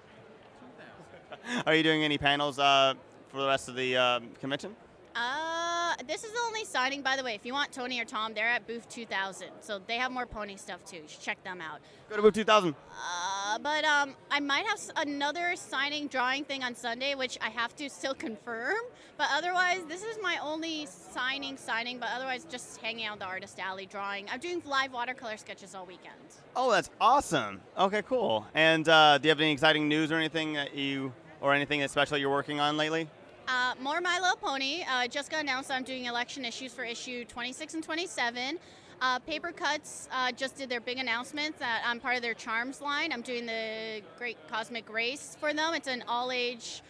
are 1.67 1.75
you 1.75 1.83
doing 1.83 2.05
any 2.05 2.19
panels 2.19 2.59
uh, 2.59 2.93
for 3.29 3.41
the 3.41 3.47
rest 3.47 3.69
of 3.69 3.77
the 3.77 3.97
um 3.97 4.29
convention? 4.41 4.77
Uh, 5.17 5.58
this 6.07 6.25
is 6.25 6.33
the 6.33 6.39
only 6.47 6.65
signing, 6.65 7.03
by 7.03 7.17
the 7.17 7.25
way. 7.25 7.35
If 7.35 7.45
you 7.45 7.53
want 7.53 7.73
Tony 7.73 8.01
or 8.01 8.05
Tom, 8.05 8.35
they're 8.35 8.49
at 8.49 8.67
booth 8.67 8.89
2000, 8.89 9.49
so 9.61 9.81
they 9.87 9.97
have 9.97 10.13
more 10.13 10.27
pony 10.27 10.57
stuff 10.57 10.85
too. 10.85 10.99
You 10.99 11.09
should 11.09 11.21
check 11.21 11.43
them 11.43 11.61
out. 11.61 11.81
Go 12.09 12.17
to 12.17 12.23
booth 12.23 12.35
2000. 12.35 12.75
Uh, 12.91 13.59
but 13.59 13.85
um, 13.85 14.15
I 14.31 14.41
might 14.41 14.65
have 14.67 14.81
another 14.97 15.57
signing 15.57 16.07
drawing 16.07 16.45
thing 16.45 16.63
on 16.63 16.75
Sunday, 16.75 17.15
which 17.15 17.39
I 17.41 17.51
have 17.51 17.75
to 17.77 17.91
still 17.91 18.15
confirm. 18.29 18.77
But 19.17 19.29
otherwise, 19.33 19.83
this 19.89 20.05
is 20.05 20.17
my 20.23 20.39
only 20.43 20.87
signing 20.87 21.57
signing. 21.57 21.99
But 21.99 22.11
otherwise, 22.15 22.45
just 22.45 22.81
hanging 22.81 23.07
out 23.07 23.15
in 23.15 23.19
the 23.19 23.27
artist 23.27 23.59
alley 23.59 23.87
drawing. 23.87 24.27
I'm 24.31 24.41
doing 24.41 24.63
live 24.65 24.93
watercolor 24.93 25.37
sketches 25.37 25.75
all 25.75 25.87
weekend. 25.87 26.15
Oh, 26.55 26.71
that's 26.71 26.91
awesome. 27.01 27.61
Okay, 27.77 28.03
cool. 28.03 28.47
And 28.55 28.89
uh, 28.89 29.19
do 29.19 29.27
you 29.27 29.31
have 29.31 29.41
any 29.41 29.53
exciting 29.53 29.89
news 29.89 30.13
or 30.13 30.17
anything 30.17 30.53
that 30.55 30.75
you 30.75 31.13
or 31.41 31.55
anything 31.55 31.87
special 31.89 32.17
you're 32.19 32.31
working 32.31 32.61
on 32.61 32.77
lately? 32.77 33.09
Uh, 33.49 33.73
more 33.81 33.99
My 34.03 34.19
Little 34.21 34.37
Pony. 34.37 34.85
Uh, 34.87 35.09
just 35.09 35.31
got 35.31 35.41
announced 35.41 35.71
I'm 35.71 35.83
doing 35.83 36.05
election 36.05 36.45
issues 36.45 36.75
for 36.75 36.85
issue 36.85 37.25
26 37.25 37.75
and 37.75 37.83
27. 37.83 38.59
Uh, 39.01 39.19
Papercutz 39.21 40.07
uh, 40.13 40.31
just 40.33 40.59
did 40.59 40.69
their 40.69 40.83
big 40.83 40.99
announcement 40.99 41.59
that 41.59 41.83
I'm 41.87 41.99
part 41.99 42.17
of 42.17 42.21
their 42.21 42.35
Charmz 42.35 42.83
line. 42.83 43.11
I'm 43.11 43.23
doing 43.23 43.47
the 43.47 44.03
Great 44.19 44.37
Cosmic 44.51 44.93
Race 44.93 45.35
for 45.41 45.55
them. 45.55 45.73
It's 45.73 45.89
an 45.89 46.05
all 46.07 46.31
age, 46.31 46.83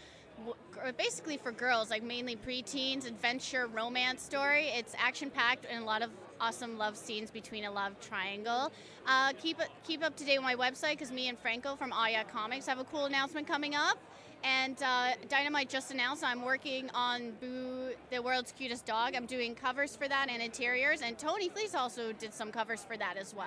basically 0.97 1.37
for 1.37 1.53
girls, 1.53 1.91
like 1.91 2.03
mainly 2.03 2.35
preteens, 2.35 3.07
adventure, 3.07 3.69
romance 3.69 4.25
story. 4.25 4.67
It's 4.75 4.97
action 4.99 5.31
packed 5.31 5.65
and 5.71 5.85
a 5.85 5.87
lot 5.87 6.03
of 6.03 6.11
awesome 6.41 6.77
love 6.77 6.97
scenes 6.97 7.31
between 7.31 7.67
a 7.67 7.71
love 7.71 7.93
triangle. 8.01 8.73
Uh, 9.07 9.33
keep, 9.41 9.59
keep 9.85 10.03
up 10.03 10.17
to 10.17 10.25
date 10.25 10.39
with 10.39 10.45
my 10.45 10.57
website 10.57 10.93
because 10.93 11.13
me 11.13 11.29
and 11.29 11.39
Franco 11.39 11.77
from 11.77 11.93
Aw 11.93 12.07
Yeah 12.09 12.25
Comics 12.25 12.67
have 12.67 12.81
a 12.81 12.85
cool 12.85 13.05
announcement 13.05 13.47
coming 13.47 13.77
up. 13.77 13.97
And 14.45 14.81
uh, 14.83 15.13
Dynamite 15.29 15.69
just 15.69 15.91
announced 15.91 16.23
I'm 16.25 16.43
working 16.43 16.91
on 16.95 17.33
Boo, 17.41 17.91
the 18.11 18.23
world's 18.23 18.53
cutest 18.53 18.87
dog. 18.87 19.15
I'm 19.15 19.27
doing 19.27 19.55
covers 19.55 19.97
for 19.97 20.09
that 20.09 20.29
and 20.31 20.43
interiors. 20.43 21.03
And 21.03 21.19
Tony 21.19 21.49
Fleecs 21.49 21.75
also 21.75 22.13
did 22.13 22.33
some 22.33 22.53
covers 22.53 22.85
for 22.85 22.97
that 22.97 23.17
as 23.17 23.35
well. 23.35 23.47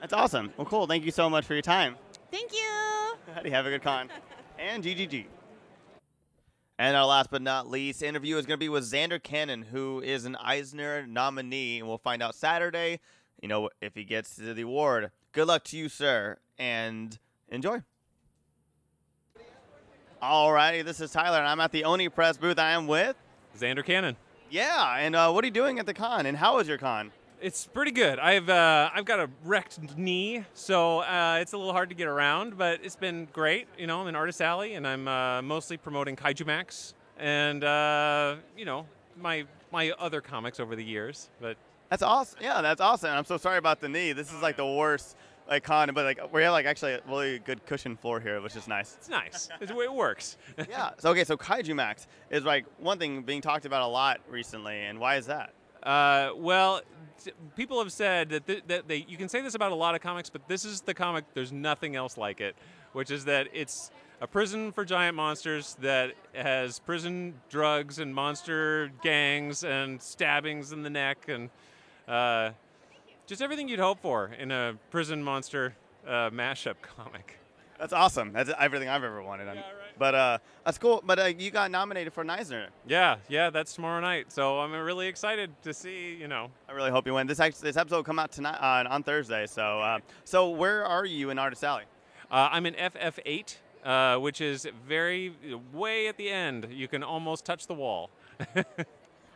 That's 0.00 0.12
awesome. 0.12 0.52
Well, 0.56 0.66
cool. 0.66 0.86
Thank 0.86 1.04
you 1.04 1.10
so 1.10 1.30
much 1.30 1.46
for 1.46 1.54
your 1.54 1.62
time. 1.62 1.96
Thank 2.30 2.52
you. 2.52 3.14
Howdy, 3.34 3.50
have 3.50 3.66
a 3.66 3.70
good 3.70 3.82
con. 3.82 4.10
and 4.58 4.82
GGG. 4.82 5.26
And 6.78 6.96
our 6.96 7.06
last 7.06 7.30
but 7.30 7.40
not 7.40 7.70
least 7.70 8.02
interview 8.02 8.36
is 8.36 8.44
going 8.44 8.58
to 8.58 8.62
be 8.62 8.68
with 8.68 8.84
Zander 8.84 9.22
Cannon, 9.22 9.62
who 9.62 10.02
is 10.02 10.26
an 10.26 10.36
Eisner 10.36 11.06
nominee, 11.06 11.78
and 11.78 11.88
we'll 11.88 11.96
find 11.96 12.22
out 12.22 12.34
Saturday. 12.34 13.00
You 13.40 13.48
know 13.48 13.70
if 13.80 13.94
he 13.94 14.04
gets 14.04 14.36
to 14.36 14.52
the 14.52 14.62
award. 14.62 15.10
Good 15.32 15.48
luck 15.48 15.64
to 15.64 15.76
you, 15.76 15.88
sir, 15.88 16.38
and 16.58 17.18
enjoy. 17.48 17.82
Alrighty, 20.22 20.82
this 20.84 21.00
is 21.00 21.10
Tyler, 21.10 21.38
and 21.38 21.46
I'm 21.46 21.60
at 21.60 21.72
the 21.72 21.84
Oni 21.84 22.08
Press 22.08 22.38
booth. 22.38 22.58
I 22.58 22.70
am 22.70 22.86
with. 22.86 23.16
Zander 23.58 23.84
Cannon. 23.84 24.16
Yeah, 24.50 24.96
and 24.96 25.14
uh, 25.14 25.30
what 25.30 25.44
are 25.44 25.46
you 25.46 25.52
doing 25.52 25.78
at 25.78 25.84
the 25.86 25.92
con? 25.92 26.24
And 26.24 26.36
how 26.36 26.56
was 26.56 26.66
your 26.68 26.78
con? 26.78 27.12
It's 27.40 27.66
pretty 27.66 27.90
good. 27.90 28.18
I've 28.18 28.48
uh, 28.48 28.88
I've 28.94 29.04
got 29.04 29.20
a 29.20 29.28
wrecked 29.44 29.98
knee, 29.98 30.44
so 30.54 31.00
uh, 31.00 31.38
it's 31.40 31.52
a 31.52 31.58
little 31.58 31.72
hard 31.74 31.90
to 31.90 31.94
get 31.94 32.08
around, 32.08 32.56
but 32.56 32.80
it's 32.82 32.96
been 32.96 33.28
great. 33.32 33.68
You 33.78 33.86
know, 33.86 34.00
I'm 34.00 34.06
in 34.08 34.16
Artist 34.16 34.40
Alley, 34.40 34.74
and 34.74 34.86
I'm 34.86 35.06
uh, 35.06 35.42
mostly 35.42 35.76
promoting 35.76 36.16
Kaijumax 36.16 36.94
and 37.18 37.62
uh, 37.62 38.36
you 38.56 38.64
know 38.64 38.86
my 39.20 39.44
my 39.70 39.90
other 39.98 40.22
comics 40.22 40.58
over 40.60 40.74
the 40.74 40.84
years. 40.84 41.28
But 41.40 41.58
That's 41.90 42.02
awesome. 42.02 42.38
Yeah, 42.40 42.62
that's 42.62 42.80
awesome. 42.80 43.10
I'm 43.10 43.26
so 43.26 43.36
sorry 43.36 43.58
about 43.58 43.80
the 43.80 43.88
knee. 43.90 44.12
This 44.12 44.32
is 44.32 44.40
like 44.40 44.56
the 44.56 44.66
worst 44.66 45.14
like 45.48 45.64
con, 45.64 45.90
but 45.94 46.04
like 46.04 46.32
we 46.32 46.42
have 46.42 46.52
like 46.52 46.66
actually 46.66 46.92
a 46.92 47.00
really 47.08 47.38
good 47.38 47.64
cushion 47.66 47.96
floor 47.96 48.20
here, 48.20 48.40
which 48.40 48.56
is 48.56 48.66
nice. 48.68 48.96
it's 48.98 49.08
nice. 49.08 49.48
It's, 49.60 49.70
the 49.70 49.76
way 49.76 49.84
it 49.84 49.92
works. 49.92 50.36
yeah. 50.68 50.90
So 50.98 51.10
okay, 51.10 51.24
so 51.24 51.36
Kaijumax 51.36 52.06
is 52.30 52.44
like 52.44 52.66
one 52.78 52.98
thing 52.98 53.22
being 53.22 53.40
talked 53.40 53.66
about 53.66 53.82
a 53.82 53.86
lot 53.86 54.20
recently, 54.28 54.80
and 54.82 54.98
why 54.98 55.16
is 55.16 55.26
that? 55.26 55.52
Uh, 55.82 56.30
well, 56.36 56.80
t- 57.22 57.32
people 57.54 57.78
have 57.78 57.92
said 57.92 58.30
that, 58.30 58.46
th- 58.46 58.64
that 58.66 58.88
they, 58.88 59.06
you 59.08 59.16
can 59.16 59.28
say 59.28 59.40
this 59.40 59.54
about 59.54 59.70
a 59.70 59.76
lot 59.76 59.94
of 59.94 60.00
comics, 60.00 60.28
but 60.28 60.46
this 60.48 60.64
is 60.64 60.80
the 60.80 60.94
comic. 60.94 61.24
There's 61.32 61.52
nothing 61.52 61.94
else 61.94 62.16
like 62.16 62.40
it, 62.40 62.56
which 62.92 63.10
is 63.10 63.24
that 63.26 63.48
it's 63.52 63.92
a 64.20 64.26
prison 64.26 64.72
for 64.72 64.84
giant 64.84 65.14
monsters 65.14 65.76
that 65.80 66.14
has 66.34 66.80
prison 66.80 67.34
drugs 67.48 67.98
and 67.98 68.14
monster 68.14 68.90
gangs 69.02 69.62
and 69.62 70.00
stabbings 70.00 70.72
in 70.72 70.82
the 70.82 70.90
neck 70.90 71.28
and 71.28 71.50
uh, 72.08 72.50
just 73.26 73.42
everything 73.42 73.68
you'd 73.68 73.80
hope 73.80 74.00
for 74.00 74.30
in 74.38 74.50
a 74.50 74.78
prison 74.90 75.22
monster 75.22 75.74
uh, 76.06 76.30
mashup 76.30 76.76
comic. 76.82 77.38
That's 77.78 77.92
awesome. 77.92 78.32
That's 78.32 78.50
everything 78.58 78.88
I've 78.88 79.04
ever 79.04 79.22
wanted. 79.22 79.44
Yeah, 79.46 79.54
right. 79.54 79.98
But 79.98 80.14
uh, 80.14 80.38
that's 80.64 80.78
cool. 80.78 81.02
But 81.04 81.18
uh, 81.18 81.24
you 81.24 81.50
got 81.50 81.70
nominated 81.70 82.12
for 82.12 82.22
an 82.22 82.30
Eisner. 82.30 82.68
Yeah, 82.86 83.16
yeah, 83.28 83.50
that's 83.50 83.74
tomorrow 83.74 84.00
night. 84.00 84.32
So 84.32 84.60
I'm 84.60 84.72
really 84.72 85.08
excited 85.08 85.50
to 85.62 85.74
see, 85.74 86.14
you 86.14 86.28
know, 86.28 86.50
I 86.68 86.72
really 86.72 86.90
hope 86.90 87.06
you 87.06 87.14
win. 87.14 87.26
This 87.26 87.40
actually, 87.40 87.68
this 87.68 87.76
episode 87.76 87.96
will 87.96 88.04
come 88.04 88.18
out 88.18 88.32
tonight 88.32 88.56
uh, 88.56 88.88
on 88.88 89.02
Thursday. 89.02 89.46
So 89.46 89.80
uh, 89.80 89.98
so 90.24 90.50
where 90.50 90.86
are 90.86 91.04
you 91.04 91.30
in 91.30 91.38
Artist 91.38 91.64
Alley? 91.64 91.84
Uh, 92.30 92.48
I'm 92.50 92.66
in 92.66 92.74
FF8, 92.74 93.56
uh, 93.84 94.18
which 94.20 94.40
is 94.40 94.66
very 94.88 95.34
way 95.72 96.08
at 96.08 96.16
the 96.16 96.30
end. 96.30 96.68
You 96.70 96.88
can 96.88 97.02
almost 97.02 97.44
touch 97.44 97.66
the 97.66 97.74
wall. 97.74 98.10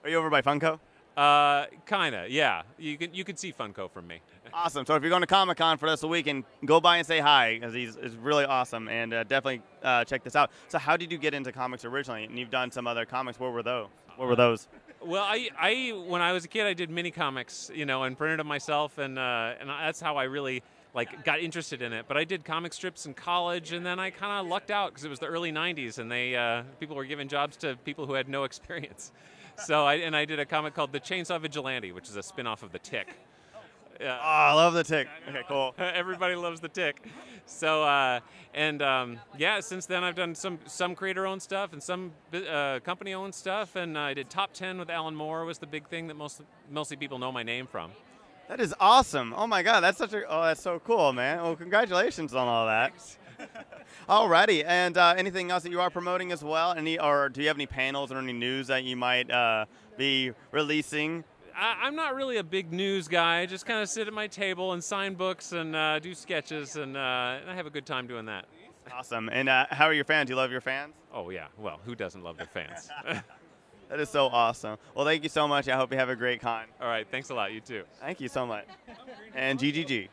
Are 0.02 0.08
you 0.08 0.16
over 0.16 0.30
by 0.30 0.40
Funko? 0.42 0.80
Uh, 1.16 1.66
kinda, 1.86 2.26
yeah. 2.28 2.62
You 2.78 2.96
can 2.96 3.12
you 3.12 3.24
can 3.24 3.36
see 3.36 3.52
Funko 3.52 3.90
from 3.90 4.06
me. 4.06 4.20
Awesome. 4.52 4.84
So 4.84 4.96
if 4.96 5.02
you're 5.04 5.10
going 5.10 5.20
to 5.20 5.28
Comic 5.28 5.58
Con 5.58 5.78
for 5.78 5.88
this 5.88 6.02
weekend, 6.02 6.42
go 6.64 6.80
by 6.80 6.96
and 6.96 7.06
say 7.06 7.20
hi 7.20 7.54
because 7.54 7.72
he's 7.72 7.94
is 7.94 8.16
really 8.16 8.44
awesome 8.44 8.88
and 8.88 9.14
uh, 9.14 9.22
definitely 9.22 9.62
uh, 9.84 10.04
check 10.04 10.24
this 10.24 10.34
out. 10.34 10.50
So 10.66 10.76
how 10.76 10.96
did 10.96 11.12
you 11.12 11.18
get 11.18 11.34
into 11.34 11.52
comics 11.52 11.84
originally? 11.84 12.24
And 12.24 12.36
you've 12.36 12.50
done 12.50 12.72
some 12.72 12.88
other 12.88 13.04
comics. 13.04 13.38
What 13.38 13.52
were 13.52 13.62
those? 13.62 13.86
What 14.16 14.26
were 14.26 14.34
those? 14.34 14.66
Well, 15.02 15.22
I, 15.22 15.48
I 15.58 15.92
when 16.06 16.20
I 16.20 16.32
was 16.32 16.44
a 16.44 16.48
kid, 16.48 16.66
I 16.66 16.74
did 16.74 16.90
mini 16.90 17.10
comics, 17.10 17.70
you 17.72 17.86
know, 17.86 18.02
and 18.02 18.18
printed 18.18 18.40
them 18.40 18.48
myself, 18.48 18.98
and 18.98 19.18
uh, 19.18 19.54
and 19.60 19.68
that's 19.68 20.00
how 20.00 20.16
I 20.16 20.24
really 20.24 20.62
like 20.94 21.24
got 21.24 21.40
interested 21.40 21.80
in 21.80 21.92
it. 21.92 22.06
But 22.06 22.16
I 22.16 22.24
did 22.24 22.44
comic 22.44 22.72
strips 22.72 23.06
in 23.06 23.14
college, 23.14 23.72
and 23.72 23.86
then 23.86 23.98
I 23.98 24.10
kind 24.10 24.40
of 24.40 24.46
lucked 24.50 24.70
out 24.70 24.90
because 24.90 25.04
it 25.04 25.08
was 25.08 25.18
the 25.18 25.26
early 25.26 25.52
'90s, 25.52 25.98
and 25.98 26.10
they 26.10 26.36
uh, 26.36 26.64
people 26.80 26.96
were 26.96 27.06
giving 27.06 27.28
jobs 27.28 27.56
to 27.58 27.76
people 27.84 28.06
who 28.06 28.14
had 28.14 28.28
no 28.28 28.44
experience. 28.50 29.12
So 29.64 29.84
I 29.84 29.94
and 29.96 30.16
I 30.16 30.24
did 30.24 30.38
a 30.38 30.46
comic 30.46 30.74
called 30.74 30.92
The 30.92 31.00
Chainsaw 31.00 31.40
Vigilante, 31.40 31.92
which 31.92 32.08
is 32.08 32.16
a 32.16 32.22
spin-off 32.22 32.62
of 32.62 32.72
The 32.72 32.78
Tick. 32.78 33.08
Yeah. 34.00 34.16
Oh, 34.18 34.24
I 34.24 34.52
love 34.54 34.72
the 34.72 34.82
tick. 34.82 35.08
Okay, 35.28 35.42
cool. 35.46 35.74
Everybody 35.78 36.34
loves 36.34 36.60
the 36.60 36.70
tick. 36.70 37.04
So 37.44 37.82
uh, 37.82 38.20
and 38.54 38.80
um, 38.80 39.20
yeah, 39.36 39.60
since 39.60 39.84
then 39.84 40.02
I've 40.02 40.14
done 40.14 40.34
some 40.34 40.58
some 40.64 40.94
creator-owned 40.94 41.42
stuff 41.42 41.74
and 41.74 41.82
some 41.82 42.12
uh, 42.32 42.80
company-owned 42.82 43.34
stuff, 43.34 43.76
and 43.76 43.98
I 43.98 44.14
did 44.14 44.30
top 44.30 44.54
ten 44.54 44.78
with 44.78 44.88
Alan 44.88 45.14
Moore 45.14 45.44
was 45.44 45.58
the 45.58 45.66
big 45.66 45.86
thing 45.88 46.06
that 46.06 46.14
most 46.14 46.40
mostly 46.70 46.96
people 46.96 47.18
know 47.18 47.30
my 47.30 47.42
name 47.42 47.66
from. 47.66 47.90
That 48.48 48.58
is 48.58 48.74
awesome. 48.80 49.34
Oh 49.36 49.46
my 49.46 49.62
god, 49.62 49.80
that's 49.80 49.98
such 49.98 50.14
a 50.14 50.24
oh 50.26 50.44
that's 50.44 50.62
so 50.62 50.78
cool, 50.78 51.12
man. 51.12 51.42
Well, 51.42 51.54
congratulations 51.54 52.34
on 52.34 52.48
all 52.48 52.66
that. 52.66 52.92
Alrighty, 54.10 54.64
and 54.66 54.98
uh, 54.98 55.14
anything 55.16 55.52
else 55.52 55.62
that 55.62 55.70
you 55.70 55.80
are 55.80 55.88
promoting 55.88 56.32
as 56.32 56.42
well? 56.42 56.72
Any 56.72 56.98
or 56.98 57.28
do 57.28 57.42
you 57.42 57.46
have 57.46 57.56
any 57.56 57.66
panels 57.66 58.10
or 58.10 58.18
any 58.18 58.32
news 58.32 58.66
that 58.66 58.82
you 58.82 58.96
might 58.96 59.30
uh, 59.30 59.66
be 59.96 60.32
releasing? 60.50 61.22
I, 61.54 61.82
I'm 61.82 61.94
not 61.94 62.16
really 62.16 62.38
a 62.38 62.42
big 62.42 62.72
news 62.72 63.06
guy. 63.06 63.38
I 63.38 63.46
just 63.46 63.66
kind 63.66 63.80
of 63.80 63.88
sit 63.88 64.08
at 64.08 64.12
my 64.12 64.26
table 64.26 64.72
and 64.72 64.82
sign 64.82 65.14
books 65.14 65.52
and 65.52 65.76
uh, 65.76 66.00
do 66.00 66.12
sketches, 66.12 66.74
and, 66.74 66.96
uh, 66.96 67.38
and 67.40 67.48
I 67.48 67.54
have 67.54 67.66
a 67.66 67.70
good 67.70 67.86
time 67.86 68.08
doing 68.08 68.24
that. 68.24 68.46
Awesome. 68.92 69.28
And 69.28 69.48
uh, 69.48 69.66
how 69.70 69.84
are 69.84 69.92
your 69.92 70.04
fans? 70.04 70.26
Do 70.26 70.32
you 70.32 70.36
love 70.36 70.50
your 70.50 70.60
fans? 70.60 70.92
Oh 71.14 71.30
yeah. 71.30 71.46
Well, 71.56 71.78
who 71.84 71.94
doesn't 71.94 72.24
love 72.24 72.36
their 72.36 72.48
fans? 72.48 72.90
That 73.90 73.98
is 73.98 74.08
so 74.08 74.28
awesome. 74.28 74.78
Well, 74.94 75.04
thank 75.04 75.24
you 75.24 75.28
so 75.28 75.48
much. 75.48 75.68
I 75.68 75.74
hope 75.76 75.90
you 75.90 75.98
have 75.98 76.10
a 76.10 76.14
great 76.14 76.40
con. 76.40 76.66
All 76.80 76.86
right. 76.86 77.04
Thanks 77.10 77.30
a 77.30 77.34
lot. 77.34 77.52
You 77.52 77.60
too. 77.60 77.82
Thank 78.00 78.20
you 78.20 78.28
so 78.28 78.46
much. 78.46 78.66
And 79.34 79.58
GGG. 79.58 80.08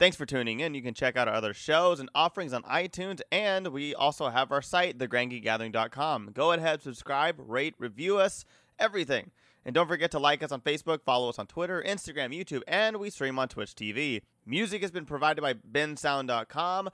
Thanks 0.00 0.16
for 0.16 0.24
tuning 0.24 0.60
in. 0.60 0.72
You 0.72 0.80
can 0.80 0.94
check 0.94 1.18
out 1.18 1.28
our 1.28 1.34
other 1.34 1.52
shows 1.52 2.00
and 2.00 2.08
offerings 2.14 2.54
on 2.54 2.62
iTunes, 2.62 3.20
and 3.30 3.68
we 3.68 3.94
also 3.94 4.30
have 4.30 4.50
our 4.50 4.62
site, 4.62 4.96
thegrandgeekgathering.com. 4.96 6.30
Go 6.32 6.52
ahead, 6.52 6.80
subscribe, 6.80 7.36
rate, 7.38 7.74
review 7.76 8.16
us, 8.16 8.46
everything. 8.78 9.30
And 9.62 9.74
don't 9.74 9.88
forget 9.88 10.10
to 10.12 10.18
like 10.18 10.42
us 10.42 10.52
on 10.52 10.62
Facebook, 10.62 11.02
follow 11.02 11.28
us 11.28 11.38
on 11.38 11.48
Twitter, 11.48 11.84
Instagram, 11.86 12.34
YouTube, 12.34 12.62
and 12.66 12.96
we 12.96 13.10
stream 13.10 13.38
on 13.38 13.48
Twitch 13.48 13.74
TV. 13.74 14.22
Music 14.46 14.80
has 14.80 14.90
been 14.90 15.04
provided 15.04 15.42
by 15.42 15.52
bensound.com. 15.52 16.88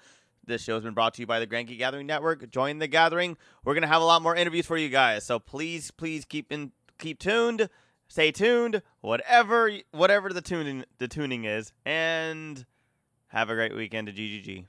This 0.44 0.64
show 0.64 0.74
has 0.74 0.82
been 0.82 0.94
brought 0.94 1.14
to 1.14 1.22
you 1.22 1.28
by 1.28 1.38
the 1.38 1.46
Grand 1.46 1.68
Geek 1.68 1.78
Gathering 1.78 2.08
Network. 2.08 2.50
Join 2.50 2.80
the 2.80 2.88
gathering. 2.88 3.36
We're 3.64 3.74
gonna 3.74 3.86
have 3.86 4.02
a 4.02 4.04
lot 4.04 4.20
more 4.20 4.34
interviews 4.34 4.66
for 4.66 4.76
you 4.76 4.88
guys, 4.88 5.22
so 5.22 5.38
please, 5.38 5.92
please 5.92 6.24
keep 6.24 6.50
in 6.50 6.72
keep 6.98 7.20
tuned. 7.20 7.68
Stay 8.08 8.32
tuned. 8.32 8.82
Whatever 9.00 9.70
whatever 9.92 10.32
the 10.32 10.42
tuning 10.42 10.84
the 10.98 11.06
tuning 11.06 11.44
is, 11.44 11.72
and 11.84 12.66
have 13.36 13.50
a 13.50 13.54
great 13.54 13.76
weekend 13.76 14.06
to 14.06 14.14
GGG. 14.14 14.64